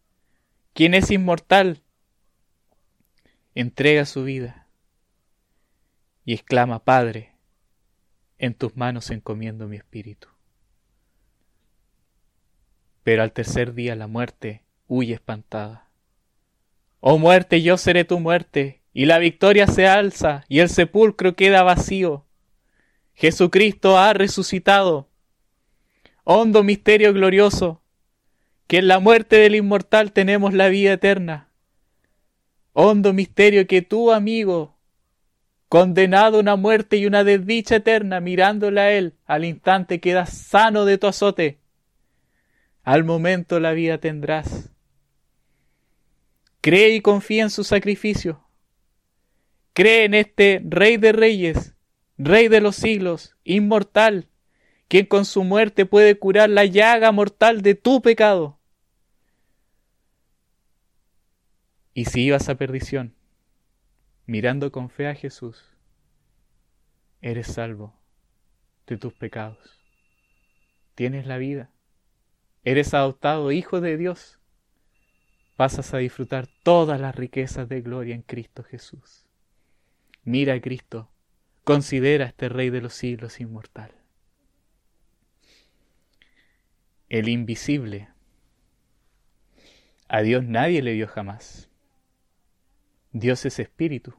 quien 0.73 0.95
es 0.95 1.11
inmortal, 1.11 1.83
entrega 3.55 4.05
su 4.05 4.25
vida 4.25 4.67
y 6.25 6.35
exclama, 6.35 6.85
Padre, 6.85 7.35
en 8.39 8.55
tus 8.55 8.77
manos 8.77 9.11
encomiendo 9.11 9.69
mi 9.69 9.77
espíritu. 9.77 10.29
Pero 13.03 13.23
al 13.23 13.33
tercer 13.33 13.75
día 13.75 13.95
la 13.97 14.07
muerte 14.07 14.65
huye 14.87 15.15
espantada. 15.15 15.89
Oh 17.01 17.19
muerte, 17.19 17.61
yo 17.63 17.77
seré 17.77 18.05
tu 18.05 18.19
muerte, 18.19 18.81
y 18.95 19.05
la 19.05 19.19
victoria 19.19 19.67
se 19.67 19.87
alza, 19.87 20.45
y 20.49 20.61
el 20.61 20.71
sepulcro 20.71 21.37
queda 21.37 21.63
vacío. 21.63 22.25
Jesucristo 23.15 23.97
ha 23.99 24.13
resucitado. 24.13 25.09
Hondo 26.25 26.63
misterio 26.63 27.13
glorioso, 27.13 27.83
que 28.67 28.79
en 28.79 28.89
la 28.89 28.99
muerte 28.99 29.37
del 29.37 29.55
inmortal 29.55 30.13
tenemos 30.13 30.55
la 30.55 30.69
vida 30.69 30.95
eterna. 30.95 31.51
Hondo 32.73 33.13
misterio 33.13 33.67
que 33.67 33.83
tú, 33.83 34.11
amigo, 34.11 34.77
condenado 35.69 36.39
a 36.39 36.41
una 36.41 36.57
muerte 36.57 36.97
y 36.97 37.07
una 37.07 37.25
desdicha 37.25 37.77
eterna, 37.77 38.21
mirándole 38.21 38.81
a 38.81 38.93
él, 38.93 39.15
al 39.27 39.45
instante 39.45 40.01
quedas 40.01 40.31
sano 40.31 40.85
de 40.85 40.99
tu 40.99 41.07
azote. 41.07 41.61
Al 42.83 43.05
momento 43.05 43.61
la 43.61 43.73
vida 43.73 43.99
tendrás. 43.99 44.71
Cree 46.61 46.95
y 46.95 47.01
confía 47.01 47.43
en 47.43 47.51
su 47.51 47.63
sacrificio. 47.63 48.43
Cree 49.73 50.05
en 50.05 50.15
este 50.15 50.63
Rey 50.65 50.97
de 50.97 51.13
Reyes, 51.13 51.74
Rey 52.17 52.49
de 52.49 52.61
los 52.61 52.77
siglos, 52.77 53.37
inmortal, 53.45 54.29
quien 54.89 55.07
con 55.07 55.25
su 55.25 55.43
muerte 55.43 55.87
puede 55.87 56.19
curar 56.19 56.51
la 56.51 56.65
llaga 56.65 57.11
mortal 57.11 57.63
de 57.63 57.75
tu 57.75 58.03
pecado. 58.03 58.59
Y 61.93 62.07
si 62.07 62.23
ibas 62.23 62.49
a 62.49 62.57
perdición, 62.57 63.15
mirando 64.27 64.71
con 64.73 64.91
fe 64.91 65.09
a 65.09 65.15
Jesús, 65.15 65.65
eres 67.21 67.47
salvo 67.47 67.95
de 68.87 68.97
tus 68.97 69.13
pecados. 69.15 69.81
Tienes 70.95 71.27
la 71.27 71.39
vida. 71.39 71.71
Eres 72.63 72.95
adoptado 72.95 73.53
hijo 73.53 73.81
de 73.81 73.97
Dios. 73.97 74.39
Pasas 75.57 75.95
a 75.95 75.99
disfrutar 75.99 76.49
todas 76.63 77.01
las 77.01 77.15
riquezas 77.15 77.69
de 77.69 77.81
gloria 77.81 78.15
en 78.15 78.23
Cristo 78.23 78.63
Jesús. 78.63 79.27
Mira 80.23 80.55
a 80.55 80.61
Cristo. 80.61 81.14
Considera 81.65 82.27
a 82.27 82.29
este 82.29 82.51
Rey 82.51 82.69
de 82.69 82.83
los 82.83 82.93
siglos 82.93 83.41
inmortal. 83.41 83.91
El 87.09 87.29
invisible. 87.29 88.11
A 90.07 90.21
Dios 90.21 90.45
nadie 90.45 90.83
le 90.83 90.93
vio 90.93 91.09
jamás. 91.09 91.71
Dios 93.13 93.47
es 93.47 93.59
espíritu. 93.59 94.15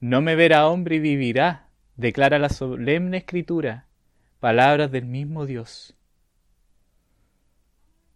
No 0.00 0.20
me 0.20 0.34
verá 0.34 0.66
hombre 0.66 0.96
y 0.96 0.98
vivirá, 0.98 1.68
declara 1.96 2.40
la 2.40 2.48
solemne 2.48 3.18
escritura, 3.18 3.86
palabras 4.40 4.90
del 4.90 5.04
mismo 5.04 5.46
Dios. 5.46 5.96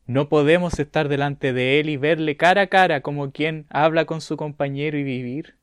No 0.07 0.29
podemos 0.29 0.81
estar 0.81 1.09
delante 1.09 1.53
de 1.53 1.79
Él 1.79 1.91
y 1.91 1.97
verle 1.97 2.37
cara 2.37 2.63
a 2.63 2.67
cara 2.67 3.03
como 3.03 3.31
quien 3.31 3.67
habla 3.71 4.05
con 4.05 4.21
su 4.21 4.37
compañero 4.37 4.99
y 4.99 5.05
vivir. 5.05 5.62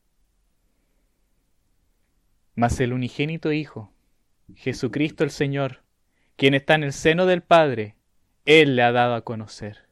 Mas 2.60 2.82
el 2.82 2.92
unigénito 2.92 3.54
Hijo, 3.54 3.94
Jesucristo 4.54 5.24
el 5.24 5.32
Señor, 5.32 5.82
quien 6.36 6.54
está 6.54 6.76
en 6.76 6.84
el 6.84 6.92
seno 6.92 7.26
del 7.26 7.42
Padre, 7.42 7.96
Él 8.44 8.76
le 8.76 8.84
ha 8.84 8.92
dado 8.92 9.16
a 9.16 9.22
conocer. 9.22 9.88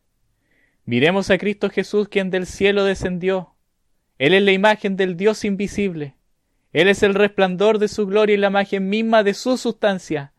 Miremos 0.84 1.30
a 1.30 1.38
Cristo 1.38 1.70
Jesús, 1.70 2.10
quien 2.10 2.30
del 2.30 2.46
cielo 2.46 2.84
descendió. 2.84 3.56
Él 4.18 4.34
es 4.34 4.44
la 4.44 4.52
imagen 4.52 4.98
del 4.98 5.16
Dios 5.16 5.46
invisible. 5.46 6.18
Él 6.74 6.90
es 6.90 7.04
el 7.04 7.14
resplandor 7.14 7.80
de 7.80 7.88
su 7.88 8.06
gloria 8.06 8.34
y 8.34 8.38
la 8.38 8.48
imagen 8.48 8.90
misma 8.90 9.24
de 9.24 9.34
su 9.34 9.56
sustancia. 9.56 10.34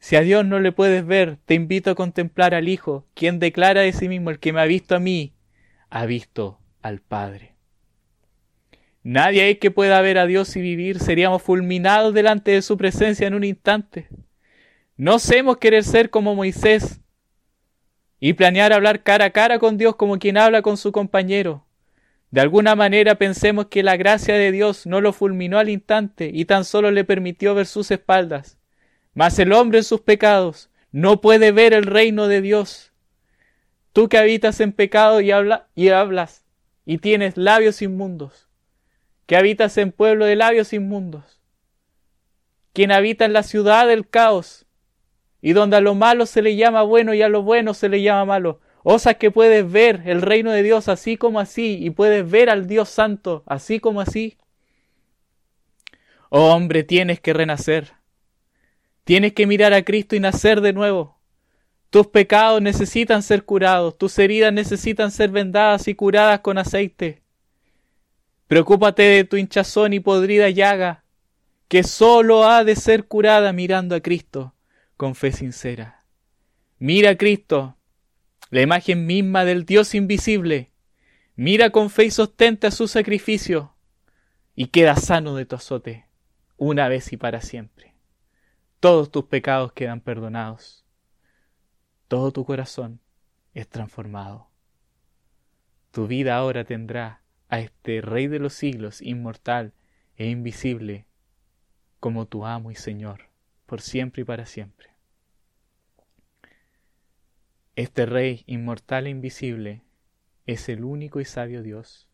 Si 0.00 0.16
a 0.16 0.22
Dios 0.22 0.44
no 0.44 0.58
le 0.58 0.72
puedes 0.72 1.06
ver, 1.06 1.38
te 1.44 1.54
invito 1.54 1.92
a 1.92 1.94
contemplar 1.94 2.52
al 2.52 2.68
Hijo, 2.68 3.06
quien 3.14 3.38
declara 3.38 3.82
de 3.82 3.92
sí 3.92 4.08
mismo, 4.08 4.30
el 4.30 4.40
que 4.40 4.52
me 4.52 4.60
ha 4.60 4.64
visto 4.64 4.96
a 4.96 4.98
mí, 4.98 5.34
ha 5.88 6.04
visto 6.04 6.58
al 6.82 7.00
Padre. 7.00 7.55
Nadie 9.08 9.44
hay 9.44 9.54
que 9.54 9.70
pueda 9.70 10.00
ver 10.00 10.18
a 10.18 10.26
Dios 10.26 10.56
y 10.56 10.60
vivir, 10.60 10.98
seríamos 10.98 11.40
fulminados 11.40 12.12
delante 12.12 12.50
de 12.50 12.60
su 12.60 12.76
presencia 12.76 13.28
en 13.28 13.34
un 13.34 13.44
instante. 13.44 14.08
No 14.96 15.14
hacemos 15.14 15.58
querer 15.58 15.84
ser 15.84 16.10
como 16.10 16.34
Moisés 16.34 17.00
y 18.18 18.32
planear 18.32 18.72
hablar 18.72 19.04
cara 19.04 19.26
a 19.26 19.30
cara 19.30 19.60
con 19.60 19.78
Dios 19.78 19.94
como 19.94 20.18
quien 20.18 20.36
habla 20.36 20.60
con 20.60 20.76
su 20.76 20.90
compañero. 20.90 21.64
De 22.32 22.40
alguna 22.40 22.74
manera 22.74 23.14
pensemos 23.14 23.66
que 23.66 23.84
la 23.84 23.96
gracia 23.96 24.34
de 24.34 24.50
Dios 24.50 24.86
no 24.86 25.00
lo 25.00 25.12
fulminó 25.12 25.60
al 25.60 25.68
instante 25.68 26.32
y 26.34 26.44
tan 26.44 26.64
solo 26.64 26.90
le 26.90 27.04
permitió 27.04 27.54
ver 27.54 27.66
sus 27.66 27.92
espaldas. 27.92 28.58
Mas 29.14 29.38
el 29.38 29.52
hombre 29.52 29.78
en 29.78 29.84
sus 29.84 30.00
pecados 30.00 30.68
no 30.90 31.20
puede 31.20 31.52
ver 31.52 31.74
el 31.74 31.84
reino 31.84 32.26
de 32.26 32.40
Dios. 32.40 32.92
Tú 33.92 34.08
que 34.08 34.18
habitas 34.18 34.58
en 34.58 34.72
pecado 34.72 35.20
y, 35.20 35.30
y 35.76 35.88
hablas 35.90 36.44
y 36.84 36.98
tienes 36.98 37.36
labios 37.36 37.82
inmundos, 37.82 38.45
que 39.26 39.36
habitas 39.36 39.76
en 39.78 39.92
pueblo 39.92 40.24
de 40.24 40.36
labios 40.36 40.72
inmundos, 40.72 41.40
quien 42.72 42.92
habita 42.92 43.24
en 43.24 43.32
la 43.32 43.42
ciudad 43.42 43.86
del 43.86 44.08
caos, 44.08 44.66
y 45.40 45.52
donde 45.52 45.76
a 45.76 45.80
lo 45.80 45.94
malo 45.94 46.26
se 46.26 46.42
le 46.42 46.56
llama 46.56 46.82
bueno 46.82 47.14
y 47.14 47.22
a 47.22 47.28
lo 47.28 47.42
bueno 47.42 47.74
se 47.74 47.88
le 47.88 48.02
llama 48.02 48.24
malo. 48.24 48.60
Osas 48.82 49.16
que 49.16 49.30
puedes 49.30 49.70
ver 49.70 50.02
el 50.06 50.22
reino 50.22 50.52
de 50.52 50.62
Dios 50.62 50.88
así 50.88 51.16
como 51.16 51.40
así 51.40 51.78
y 51.80 51.90
puedes 51.90 52.28
ver 52.28 52.50
al 52.50 52.66
Dios 52.66 52.88
Santo 52.88 53.42
así 53.46 53.80
como 53.80 54.00
así. 54.00 54.38
Oh 56.30 56.52
hombre, 56.52 56.84
tienes 56.84 57.20
que 57.20 57.32
renacer. 57.32 57.92
Tienes 59.04 59.32
que 59.34 59.46
mirar 59.46 59.72
a 59.72 59.82
Cristo 59.84 60.16
y 60.16 60.20
nacer 60.20 60.60
de 60.60 60.72
nuevo. 60.72 61.18
Tus 61.90 62.08
pecados 62.08 62.60
necesitan 62.60 63.22
ser 63.22 63.44
curados, 63.44 63.96
tus 63.96 64.18
heridas 64.18 64.52
necesitan 64.52 65.10
ser 65.10 65.30
vendadas 65.30 65.86
y 65.88 65.94
curadas 65.94 66.40
con 66.40 66.58
aceite. 66.58 67.22
Preocúpate 68.48 69.02
de 69.02 69.24
tu 69.24 69.36
hinchazón 69.36 69.92
y 69.92 70.00
podrida 70.00 70.50
llaga, 70.50 71.04
que 71.68 71.82
sólo 71.82 72.44
ha 72.48 72.62
de 72.62 72.76
ser 72.76 73.06
curada 73.06 73.52
mirando 73.52 73.96
a 73.96 74.00
Cristo 74.00 74.54
con 74.96 75.14
fe 75.14 75.32
sincera. 75.32 76.04
Mira 76.78 77.10
a 77.10 77.16
Cristo, 77.16 77.76
la 78.50 78.62
imagen 78.62 79.06
misma 79.06 79.44
del 79.44 79.64
Dios 79.64 79.94
invisible. 79.94 80.70
Mira 81.34 81.70
con 81.70 81.90
fe 81.90 82.04
y 82.04 82.10
sostente 82.10 82.68
a 82.68 82.70
su 82.70 82.86
sacrificio 82.86 83.74
y 84.54 84.68
queda 84.68 84.96
sano 84.96 85.34
de 85.34 85.44
tu 85.44 85.56
azote, 85.56 86.06
una 86.56 86.88
vez 86.88 87.12
y 87.12 87.16
para 87.16 87.40
siempre. 87.40 87.94
Todos 88.78 89.10
tus 89.10 89.24
pecados 89.24 89.72
quedan 89.72 90.00
perdonados. 90.00 90.84
Todo 92.08 92.30
tu 92.30 92.44
corazón 92.44 93.00
es 93.54 93.68
transformado. 93.68 94.48
Tu 95.90 96.06
vida 96.06 96.36
ahora 96.36 96.64
tendrá 96.64 97.22
a 97.48 97.60
este 97.60 98.00
Rey 98.00 98.26
de 98.26 98.38
los 98.38 98.54
siglos, 98.54 99.02
inmortal 99.02 99.72
e 100.16 100.28
invisible, 100.28 101.06
como 102.00 102.26
tu 102.26 102.44
amo 102.44 102.70
y 102.70 102.74
Señor 102.74 103.26
por 103.66 103.80
siempre 103.80 104.22
y 104.22 104.24
para 104.24 104.46
siempre. 104.46 104.90
Este 107.74 108.06
Rey 108.06 108.44
inmortal 108.46 109.06
e 109.06 109.10
invisible 109.10 109.82
es 110.46 110.68
el 110.68 110.84
único 110.84 111.20
y 111.20 111.24
sabio 111.24 111.62
Dios. 111.62 112.08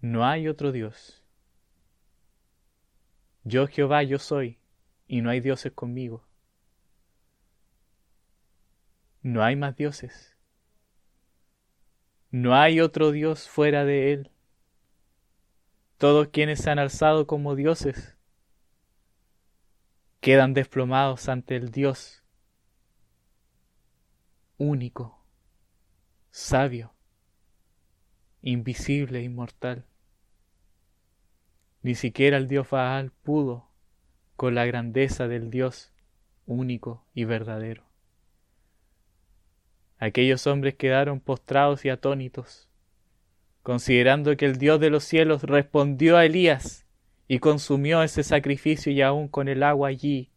No 0.00 0.26
hay 0.26 0.48
otro 0.48 0.72
Dios. 0.72 1.22
Yo 3.44 3.68
Jehová, 3.68 4.02
yo 4.02 4.18
soy, 4.18 4.58
y 5.06 5.20
no 5.20 5.30
hay 5.30 5.40
dioses 5.40 5.72
conmigo. 5.72 6.24
No 9.20 9.44
hay 9.44 9.54
más 9.54 9.76
dioses. 9.76 10.31
No 12.32 12.54
hay 12.54 12.80
otro 12.80 13.12
Dios 13.12 13.46
fuera 13.46 13.84
de 13.84 14.14
Él. 14.14 14.30
Todos 15.98 16.28
quienes 16.28 16.60
se 16.60 16.70
han 16.70 16.78
alzado 16.78 17.26
como 17.26 17.54
dioses 17.54 18.16
quedan 20.20 20.54
desplomados 20.54 21.28
ante 21.28 21.56
el 21.56 21.70
Dios 21.70 22.24
único, 24.56 25.22
sabio, 26.30 26.94
invisible 28.40 29.18
e 29.18 29.24
inmortal. 29.24 29.84
Ni 31.82 31.94
siquiera 31.94 32.38
el 32.38 32.48
Dios 32.48 32.70
Baal 32.70 33.10
pudo 33.10 33.68
con 34.36 34.54
la 34.54 34.64
grandeza 34.64 35.28
del 35.28 35.50
Dios 35.50 35.92
único 36.46 37.04
y 37.12 37.24
verdadero. 37.24 37.91
Aquellos 40.02 40.48
hombres 40.48 40.74
quedaron 40.74 41.20
postrados 41.20 41.84
y 41.84 41.88
atónitos, 41.88 42.66
considerando 43.62 44.36
que 44.36 44.46
el 44.46 44.58
Dios 44.58 44.80
de 44.80 44.90
los 44.90 45.04
cielos 45.04 45.44
respondió 45.44 46.16
a 46.16 46.24
Elías 46.24 46.86
y 47.28 47.38
consumió 47.38 48.02
ese 48.02 48.24
sacrificio 48.24 48.90
y 48.90 49.00
aún 49.00 49.28
con 49.28 49.46
el 49.46 49.62
agua 49.62 49.90
allí 49.90 50.32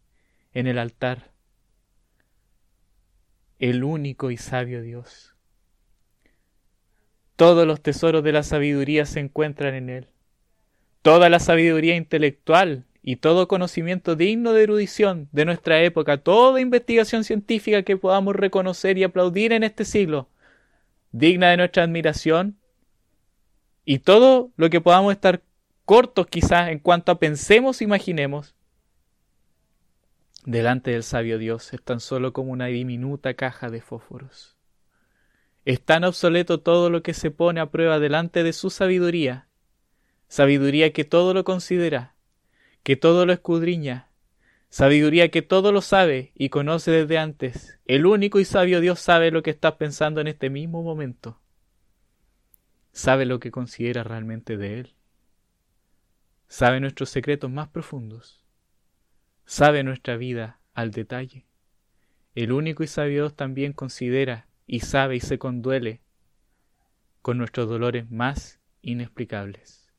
en 0.52 0.68
el 0.68 0.78
altar. 0.78 1.32
El 3.58 3.82
único 3.82 4.30
y 4.30 4.36
sabio 4.36 4.82
Dios. 4.82 5.34
Todos 7.34 7.66
los 7.66 7.80
tesoros 7.80 8.22
de 8.22 8.30
la 8.30 8.44
sabiduría 8.44 9.04
se 9.04 9.18
encuentran 9.18 9.74
en 9.74 9.90
él. 9.90 10.08
Toda 11.02 11.28
la 11.28 11.40
sabiduría 11.40 11.96
intelectual 11.96 12.84
y 13.08 13.14
todo 13.14 13.46
conocimiento 13.46 14.16
digno 14.16 14.52
de 14.52 14.64
erudición 14.64 15.28
de 15.30 15.44
nuestra 15.44 15.80
época, 15.80 16.16
toda 16.16 16.60
investigación 16.60 17.22
científica 17.22 17.84
que 17.84 17.96
podamos 17.96 18.34
reconocer 18.34 18.98
y 18.98 19.04
aplaudir 19.04 19.52
en 19.52 19.62
este 19.62 19.84
siglo, 19.84 20.28
digna 21.12 21.50
de 21.50 21.56
nuestra 21.56 21.84
admiración, 21.84 22.58
y 23.84 24.00
todo 24.00 24.50
lo 24.56 24.70
que 24.70 24.80
podamos 24.80 25.12
estar 25.12 25.40
cortos 25.84 26.26
quizás 26.26 26.68
en 26.70 26.80
cuanto 26.80 27.12
a 27.12 27.20
pensemos, 27.20 27.80
imaginemos, 27.80 28.56
delante 30.44 30.90
del 30.90 31.04
sabio 31.04 31.38
Dios 31.38 31.72
es 31.74 31.82
tan 31.82 32.00
solo 32.00 32.32
como 32.32 32.50
una 32.50 32.66
diminuta 32.66 33.34
caja 33.34 33.70
de 33.70 33.82
fósforos. 33.82 34.56
Es 35.64 35.80
tan 35.80 36.02
obsoleto 36.02 36.58
todo 36.58 36.90
lo 36.90 37.04
que 37.04 37.14
se 37.14 37.30
pone 37.30 37.60
a 37.60 37.70
prueba 37.70 38.00
delante 38.00 38.42
de 38.42 38.52
su 38.52 38.68
sabiduría, 38.68 39.46
sabiduría 40.26 40.92
que 40.92 41.04
todo 41.04 41.34
lo 41.34 41.44
considera, 41.44 42.15
que 42.86 42.94
todo 42.96 43.26
lo 43.26 43.34
escudriña, 43.34 44.08
sabiduría 44.70 45.30
que 45.32 45.42
todo 45.42 45.72
lo 45.72 45.82
sabe 45.82 46.30
y 46.36 46.50
conoce 46.50 46.92
desde 46.92 47.18
antes. 47.18 47.80
El 47.84 48.06
único 48.06 48.38
y 48.38 48.44
sabio 48.44 48.80
Dios 48.80 49.00
sabe 49.00 49.30
lo 49.30 49.42
que 49.42 49.50
estás 49.50 49.72
pensando 49.74 50.20
en 50.20 50.28
este 50.28 50.50
mismo 50.50 50.82
momento. 50.82 51.40
Sabe 52.92 53.26
lo 53.26 53.40
que 53.40 53.50
considera 53.50 54.04
realmente 54.04 54.56
de 54.56 54.80
Él 54.80 54.96
sabe 56.48 56.80
nuestros 56.80 57.10
secretos 57.10 57.50
más 57.50 57.68
profundos, 57.68 58.44
sabe 59.44 59.82
nuestra 59.82 60.16
vida 60.16 60.60
al 60.74 60.90
detalle. 60.90 61.46
El 62.34 62.52
único 62.52 62.82
y 62.82 62.86
sabio 62.86 63.22
Dios 63.22 63.34
también 63.34 63.72
considera 63.72 64.46
y 64.66 64.80
sabe 64.80 65.16
y 65.16 65.20
se 65.20 65.38
conduele 65.38 66.00
con 67.22 67.38
nuestros 67.38 67.68
dolores 67.68 68.10
más 68.10 68.60
inexplicables. 68.82 69.92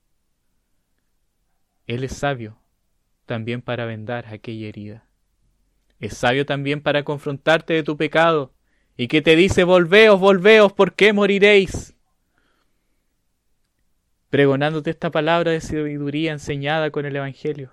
Él 1.85 2.03
es 2.03 2.13
sabio 2.13 2.59
también 3.27 3.61
para 3.61 3.85
vendar 3.85 4.25
aquella 4.33 4.67
herida. 4.67 5.05
Es 5.99 6.17
sabio 6.17 6.47
también 6.47 6.81
para 6.81 7.03
confrontarte 7.03 7.75
de 7.75 7.83
tu 7.83 7.95
pecado 7.95 8.51
y 8.97 9.07
que 9.07 9.21
te 9.21 9.35
dice, 9.35 9.63
volveos, 9.63 10.19
volveos, 10.19 10.73
¿por 10.73 10.93
qué 10.93 11.13
moriréis? 11.13 11.93
pregonándote 14.29 14.89
esta 14.89 15.11
palabra 15.11 15.51
de 15.51 15.61
sabiduría 15.61 16.31
enseñada 16.31 16.91
con 16.91 17.05
el 17.05 17.15
Evangelio. 17.15 17.71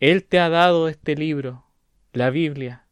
Él 0.00 0.24
te 0.24 0.38
ha 0.38 0.48
dado 0.48 0.88
este 0.88 1.16
libro, 1.16 1.64
la 2.12 2.30
Biblia, 2.30 2.86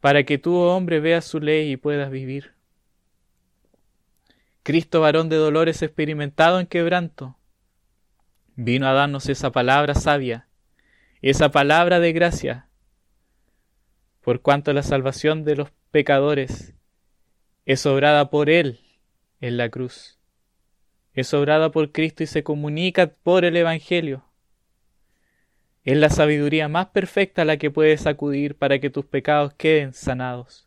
para 0.00 0.24
que 0.24 0.38
tú, 0.38 0.56
hombre, 0.56 1.00
veas 1.00 1.24
su 1.24 1.40
ley 1.40 1.72
y 1.72 1.76
puedas 1.76 2.10
vivir. 2.10 2.54
Cristo, 4.62 5.00
varón 5.00 5.28
de 5.28 5.36
dolores 5.36 5.82
experimentado 5.82 6.58
en 6.58 6.66
quebranto, 6.66 7.36
vino 8.56 8.86
a 8.86 8.92
darnos 8.92 9.28
esa 9.28 9.50
palabra 9.50 9.94
sabia, 9.94 10.48
esa 11.22 11.50
palabra 11.50 12.00
de 12.00 12.12
gracia, 12.12 12.68
por 14.20 14.40
cuanto 14.40 14.72
la 14.72 14.82
salvación 14.82 15.44
de 15.44 15.56
los 15.56 15.70
pecadores 15.90 16.74
es 17.66 17.86
obrada 17.86 18.30
por 18.30 18.50
Él 18.50 18.80
en 19.40 19.56
la 19.56 19.68
cruz. 19.68 20.18
Es 21.14 21.32
obrada 21.32 21.70
por 21.70 21.92
Cristo 21.92 22.22
y 22.22 22.26
se 22.26 22.42
comunica 22.42 23.06
por 23.06 23.44
el 23.44 23.56
Evangelio. 23.56 24.24
Es 25.84 25.96
la 25.96 26.10
sabiduría 26.10 26.68
más 26.68 26.86
perfecta 26.86 27.44
la 27.44 27.56
que 27.56 27.70
puedes 27.70 28.06
acudir 28.06 28.56
para 28.56 28.78
que 28.78 28.90
tus 28.90 29.04
pecados 29.04 29.54
queden 29.54 29.92
sanados. 29.92 30.66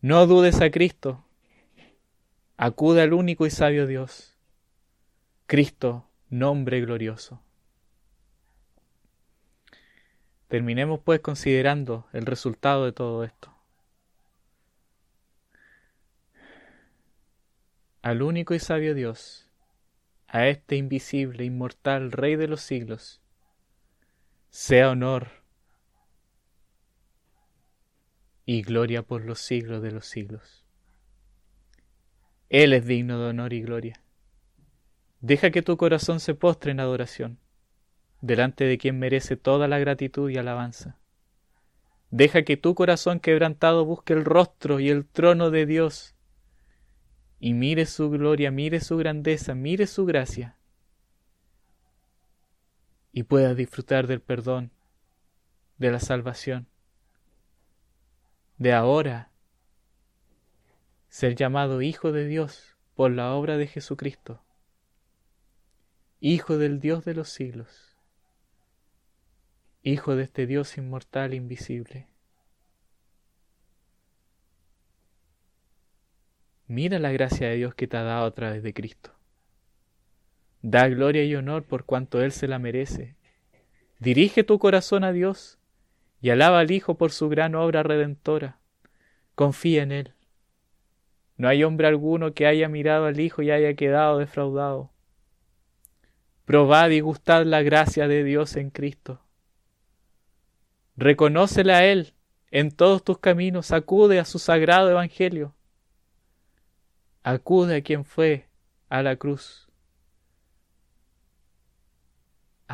No 0.00 0.26
dudes 0.26 0.60
a 0.60 0.70
Cristo. 0.70 1.24
Acude 2.56 3.02
al 3.02 3.12
único 3.12 3.46
y 3.46 3.50
sabio 3.50 3.86
Dios. 3.86 4.36
Cristo, 5.46 6.08
nombre 6.32 6.80
glorioso. 6.80 7.42
Terminemos 10.48 11.00
pues 11.04 11.20
considerando 11.20 12.06
el 12.12 12.26
resultado 12.26 12.86
de 12.86 12.92
todo 12.92 13.22
esto. 13.22 13.54
Al 18.00 18.22
único 18.22 18.54
y 18.54 18.58
sabio 18.58 18.94
Dios, 18.94 19.48
a 20.26 20.48
este 20.48 20.76
invisible, 20.76 21.44
inmortal 21.44 22.10
Rey 22.10 22.36
de 22.36 22.48
los 22.48 22.62
siglos, 22.62 23.20
sea 24.50 24.90
honor 24.90 25.28
y 28.46 28.62
gloria 28.62 29.02
por 29.02 29.22
los 29.24 29.38
siglos 29.38 29.82
de 29.82 29.92
los 29.92 30.06
siglos. 30.06 30.64
Él 32.48 32.72
es 32.72 32.86
digno 32.86 33.18
de 33.18 33.30
honor 33.30 33.52
y 33.52 33.62
gloria. 33.62 34.01
Deja 35.22 35.50
que 35.50 35.62
tu 35.62 35.78
corazón 35.78 36.20
se 36.20 36.34
postre 36.34 36.72
en 36.72 36.80
adoración, 36.80 37.38
delante 38.20 38.64
de 38.64 38.76
quien 38.76 38.98
merece 38.98 39.36
toda 39.36 39.66
la 39.68 39.78
gratitud 39.78 40.28
y 40.28 40.36
alabanza. 40.36 40.98
Deja 42.10 42.42
que 42.42 42.58
tu 42.58 42.74
corazón 42.74 43.20
quebrantado 43.20 43.86
busque 43.86 44.12
el 44.12 44.26
rostro 44.26 44.78
y 44.78 44.90
el 44.90 45.06
trono 45.06 45.50
de 45.50 45.64
Dios, 45.64 46.14
y 47.40 47.54
mire 47.54 47.86
su 47.86 48.10
gloria, 48.10 48.50
mire 48.50 48.80
su 48.80 48.98
grandeza, 48.98 49.54
mire 49.54 49.86
su 49.86 50.04
gracia 50.04 50.58
y 53.12 53.24
puedas 53.24 53.56
disfrutar 53.56 54.06
del 54.06 54.20
perdón, 54.20 54.72
de 55.76 55.90
la 55.90 56.00
salvación, 56.00 56.66
de 58.56 58.72
ahora 58.72 59.30
ser 61.08 61.34
llamado 61.34 61.82
Hijo 61.82 62.10
de 62.10 62.26
Dios 62.26 62.76
por 62.94 63.10
la 63.10 63.34
obra 63.34 63.58
de 63.58 63.66
Jesucristo, 63.66 64.42
Hijo 66.24 66.56
del 66.56 66.78
Dios 66.78 67.04
de 67.04 67.14
los 67.14 67.30
siglos, 67.30 67.96
Hijo 69.82 70.14
de 70.14 70.22
este 70.22 70.46
Dios 70.46 70.78
inmortal 70.78 71.32
e 71.32 71.34
invisible. 71.34 72.06
Mira 76.68 77.00
la 77.00 77.10
gracia 77.10 77.48
de 77.48 77.56
Dios 77.56 77.74
que 77.74 77.88
te 77.88 77.96
ha 77.96 78.04
dado 78.04 78.24
a 78.24 78.30
través 78.30 78.62
de 78.62 78.72
Cristo. 78.72 79.10
Da 80.60 80.86
gloria 80.86 81.24
y 81.24 81.34
honor 81.34 81.64
por 81.64 81.86
cuanto 81.86 82.22
Él 82.22 82.30
se 82.30 82.46
la 82.46 82.60
merece. 82.60 83.16
Dirige 83.98 84.44
tu 84.44 84.60
corazón 84.60 85.02
a 85.02 85.10
Dios 85.10 85.58
y 86.20 86.30
alaba 86.30 86.60
al 86.60 86.70
Hijo 86.70 86.96
por 86.96 87.10
su 87.10 87.30
gran 87.30 87.56
obra 87.56 87.82
redentora. 87.82 88.60
Confía 89.34 89.82
en 89.82 89.90
Él. 89.90 90.14
No 91.36 91.48
hay 91.48 91.64
hombre 91.64 91.88
alguno 91.88 92.32
que 92.32 92.46
haya 92.46 92.68
mirado 92.68 93.06
al 93.06 93.18
Hijo 93.18 93.42
y 93.42 93.50
haya 93.50 93.74
quedado 93.74 94.18
defraudado. 94.18 94.91
Probad 96.44 96.90
y 96.90 97.00
gustad 97.00 97.44
la 97.44 97.62
gracia 97.62 98.08
de 98.08 98.24
Dios 98.24 98.56
en 98.56 98.70
Cristo. 98.70 99.20
Reconócela 100.96 101.78
a 101.78 101.84
Él 101.84 102.14
en 102.50 102.70
todos 102.70 103.02
tus 103.02 103.18
caminos, 103.18 103.72
acude 103.72 104.18
a 104.18 104.24
su 104.24 104.38
sagrado 104.38 104.90
Evangelio. 104.90 105.54
Acude 107.22 107.76
a 107.76 107.82
quien 107.82 108.04
fue 108.04 108.48
a 108.88 109.02
la 109.02 109.16
cruz 109.16 109.72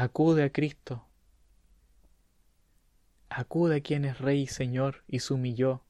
Acude 0.01 0.45
a 0.45 0.53
Cristo. 0.53 1.05
Acude 3.31 3.79
a 3.79 3.81
quien 3.81 4.05
es 4.05 4.19
Rey 4.21 4.43
y 4.43 4.47
Señor 4.47 5.03
y 5.09 5.19
se 5.19 5.35
humilló, 5.35 5.83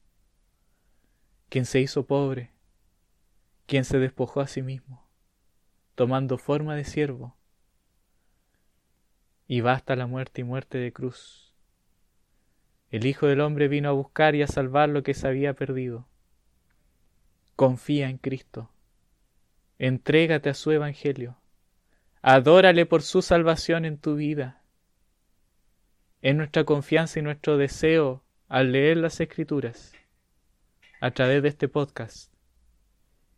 quien 1.49 1.67
se 1.67 1.79
hizo 1.79 2.07
pobre, 2.07 2.51
quien 3.67 3.85
se 3.85 3.99
despojó 3.99 4.41
a 4.41 4.47
sí 4.47 4.63
mismo, 4.63 5.07
tomando 5.93 6.39
forma 6.39 6.75
de 6.75 6.85
siervo, 6.85 7.37
y 9.49 9.61
basta 9.61 9.95
la 9.95 10.05
muerte 10.05 10.41
y 10.41 10.43
muerte 10.43 10.77
de 10.77 10.93
cruz. 10.93 11.55
El 12.91 13.07
Hijo 13.07 13.25
del 13.25 13.41
Hombre 13.41 13.67
vino 13.67 13.89
a 13.89 13.93
buscar 13.93 14.35
y 14.35 14.43
a 14.43 14.47
salvar 14.47 14.89
lo 14.89 15.01
que 15.01 15.15
se 15.15 15.27
había 15.27 15.55
perdido. 15.55 16.07
Confía 17.55 18.09
en 18.09 18.19
Cristo. 18.19 18.69
Entrégate 19.79 20.51
a 20.51 20.53
su 20.53 20.69
Evangelio. 20.69 21.35
Adórale 22.21 22.85
por 22.85 23.01
su 23.01 23.23
salvación 23.23 23.85
en 23.85 23.97
tu 23.97 24.15
vida. 24.15 24.61
Es 26.21 26.35
nuestra 26.35 26.63
confianza 26.63 27.17
y 27.17 27.23
nuestro 27.23 27.57
deseo 27.57 28.23
al 28.49 28.71
leer 28.71 28.97
las 28.97 29.19
escrituras 29.19 29.93
a 31.01 31.09
través 31.09 31.41
de 31.41 31.49
este 31.49 31.67
podcast 31.67 32.31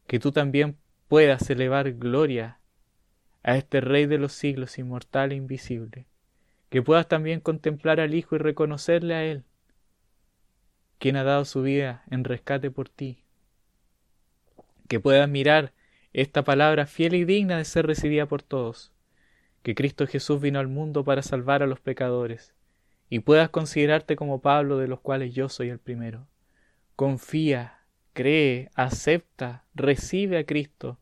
que 0.08 0.20
tú 0.20 0.34
también 0.34 0.78
puedas 1.08 1.50
elevar 1.50 1.94
gloria 1.94 2.61
a 3.44 3.58
este 3.58 3.82
Rey 3.82 4.06
de 4.06 4.18
los 4.18 4.34
siglos 4.34 4.78
inmortal 4.78 5.32
e 5.32 5.36
invisible, 5.36 6.06
que 6.70 6.82
puedas 6.82 7.08
también 7.08 7.40
contemplar 7.40 8.00
al 8.00 8.14
Hijo 8.14 8.36
y 8.36 8.40
reconocerle 8.40 9.16
a 9.16 9.24
Él, 9.24 9.44
quien 11.00 11.16
ha 11.16 11.24
dado 11.24 11.46
su 11.46 11.62
vida 11.62 12.04
en 12.12 12.24
rescate 12.24 12.70
por 12.72 12.90
ti, 12.90 13.24
que 14.88 15.00
puedas 15.00 15.28
mirar 15.28 15.74
esta 16.14 16.44
palabra 16.44 16.86
fiel 16.86 17.16
y 17.16 17.26
digna 17.26 17.58
de 17.58 17.66
ser 17.66 17.88
recibida 17.88 18.26
por 18.26 18.44
todos, 18.44 18.92
que 19.64 19.76
Cristo 19.76 20.08
Jesús 20.08 20.42
vino 20.42 20.60
al 20.60 20.68
mundo 20.68 21.04
para 21.04 21.22
salvar 21.22 21.64
a 21.64 21.68
los 21.68 21.80
pecadores, 21.80 22.54
y 23.10 23.20
puedas 23.20 23.50
considerarte 23.50 24.16
como 24.16 24.42
Pablo 24.42 24.78
de 24.78 24.88
los 24.88 25.02
cuales 25.02 25.34
yo 25.34 25.50
soy 25.50 25.70
el 25.70 25.80
primero. 25.80 26.28
Confía, 26.96 27.80
cree, 28.14 28.70
acepta, 28.76 29.66
recibe 29.74 30.38
a 30.38 30.46
Cristo. 30.46 30.98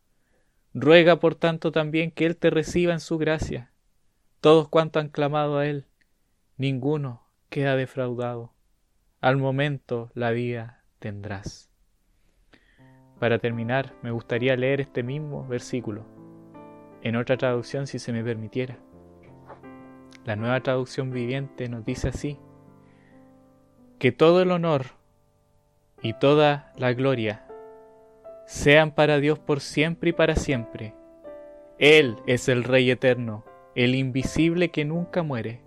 Ruega 0.73 1.19
por 1.19 1.35
tanto 1.35 1.71
también 1.71 2.11
que 2.11 2.25
Él 2.25 2.37
te 2.37 2.49
reciba 2.49 2.93
en 2.93 2.99
su 2.99 3.17
gracia. 3.17 3.71
Todos 4.39 4.69
cuantos 4.69 5.01
han 5.01 5.09
clamado 5.09 5.57
a 5.57 5.65
Él, 5.65 5.85
ninguno 6.57 7.23
queda 7.49 7.75
defraudado. 7.75 8.53
Al 9.19 9.37
momento 9.37 10.11
la 10.13 10.31
vida 10.31 10.83
tendrás. 10.99 11.69
Para 13.19 13.39
terminar, 13.39 13.95
me 14.01 14.11
gustaría 14.11 14.55
leer 14.55 14.79
este 14.79 15.03
mismo 15.03 15.45
versículo, 15.47 16.05
en 17.01 17.15
otra 17.15 17.35
traducción 17.35 17.87
si 17.87 17.99
se 17.99 18.13
me 18.13 18.23
permitiera. 18.23 18.77
La 20.23 20.35
nueva 20.35 20.61
traducción 20.61 21.11
viviente 21.11 21.67
nos 21.67 21.83
dice 21.83 22.09
así, 22.09 22.37
que 23.97 24.11
todo 24.11 24.41
el 24.41 24.51
honor 24.51 24.85
y 26.01 26.13
toda 26.13 26.71
la 26.77 26.93
gloria 26.93 27.48
sean 28.49 28.89
para 28.89 29.19
Dios 29.19 29.37
por 29.37 29.59
siempre 29.61 30.09
y 30.09 30.13
para 30.13 30.35
siempre. 30.35 30.95
Él 31.77 32.17
es 32.25 32.49
el 32.49 32.63
Rey 32.63 32.89
eterno, 32.89 33.45
el 33.75 33.93
invisible 33.93 34.71
que 34.71 34.85
nunca 34.85 35.21
muere. 35.21 35.61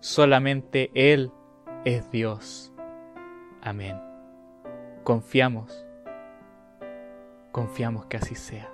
Solamente 0.00 0.90
Él 0.94 1.30
es 1.84 2.10
Dios. 2.10 2.72
Amén. 3.62 3.96
Confiamos 5.04 5.86
Confiamos 7.52 8.06
que 8.06 8.16
así 8.16 8.34
sea. 8.34 8.68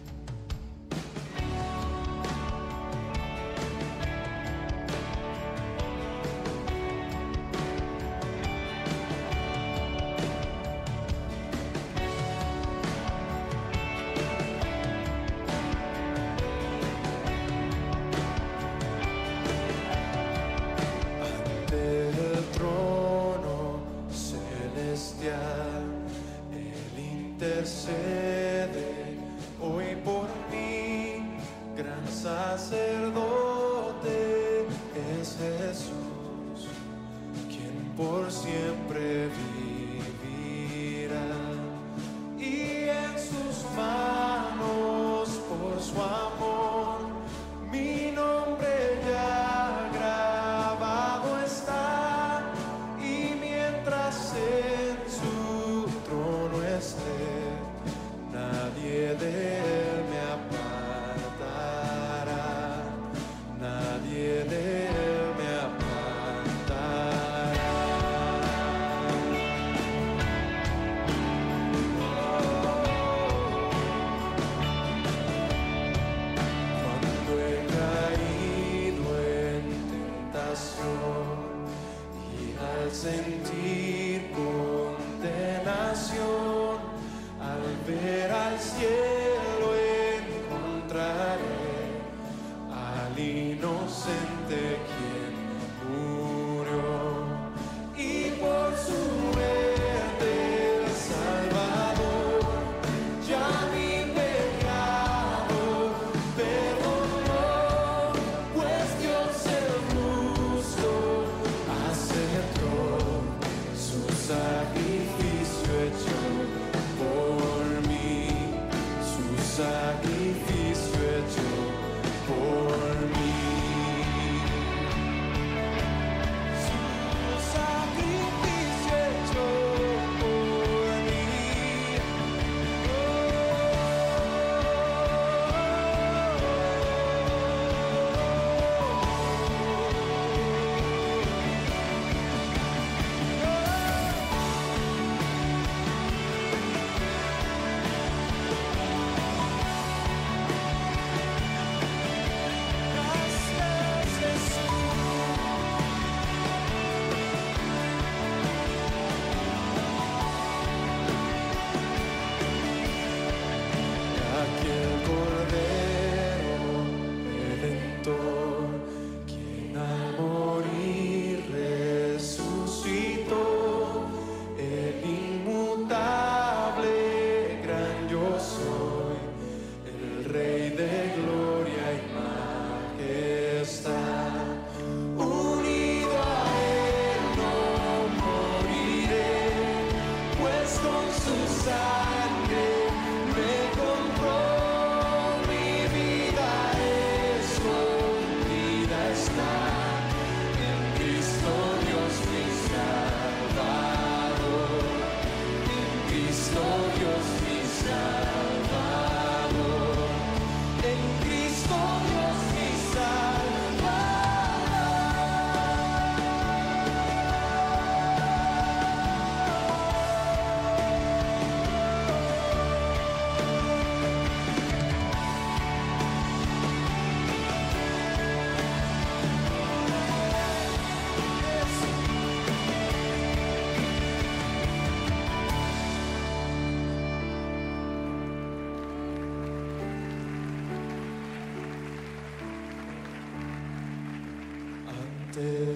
Quien 245.35 245.74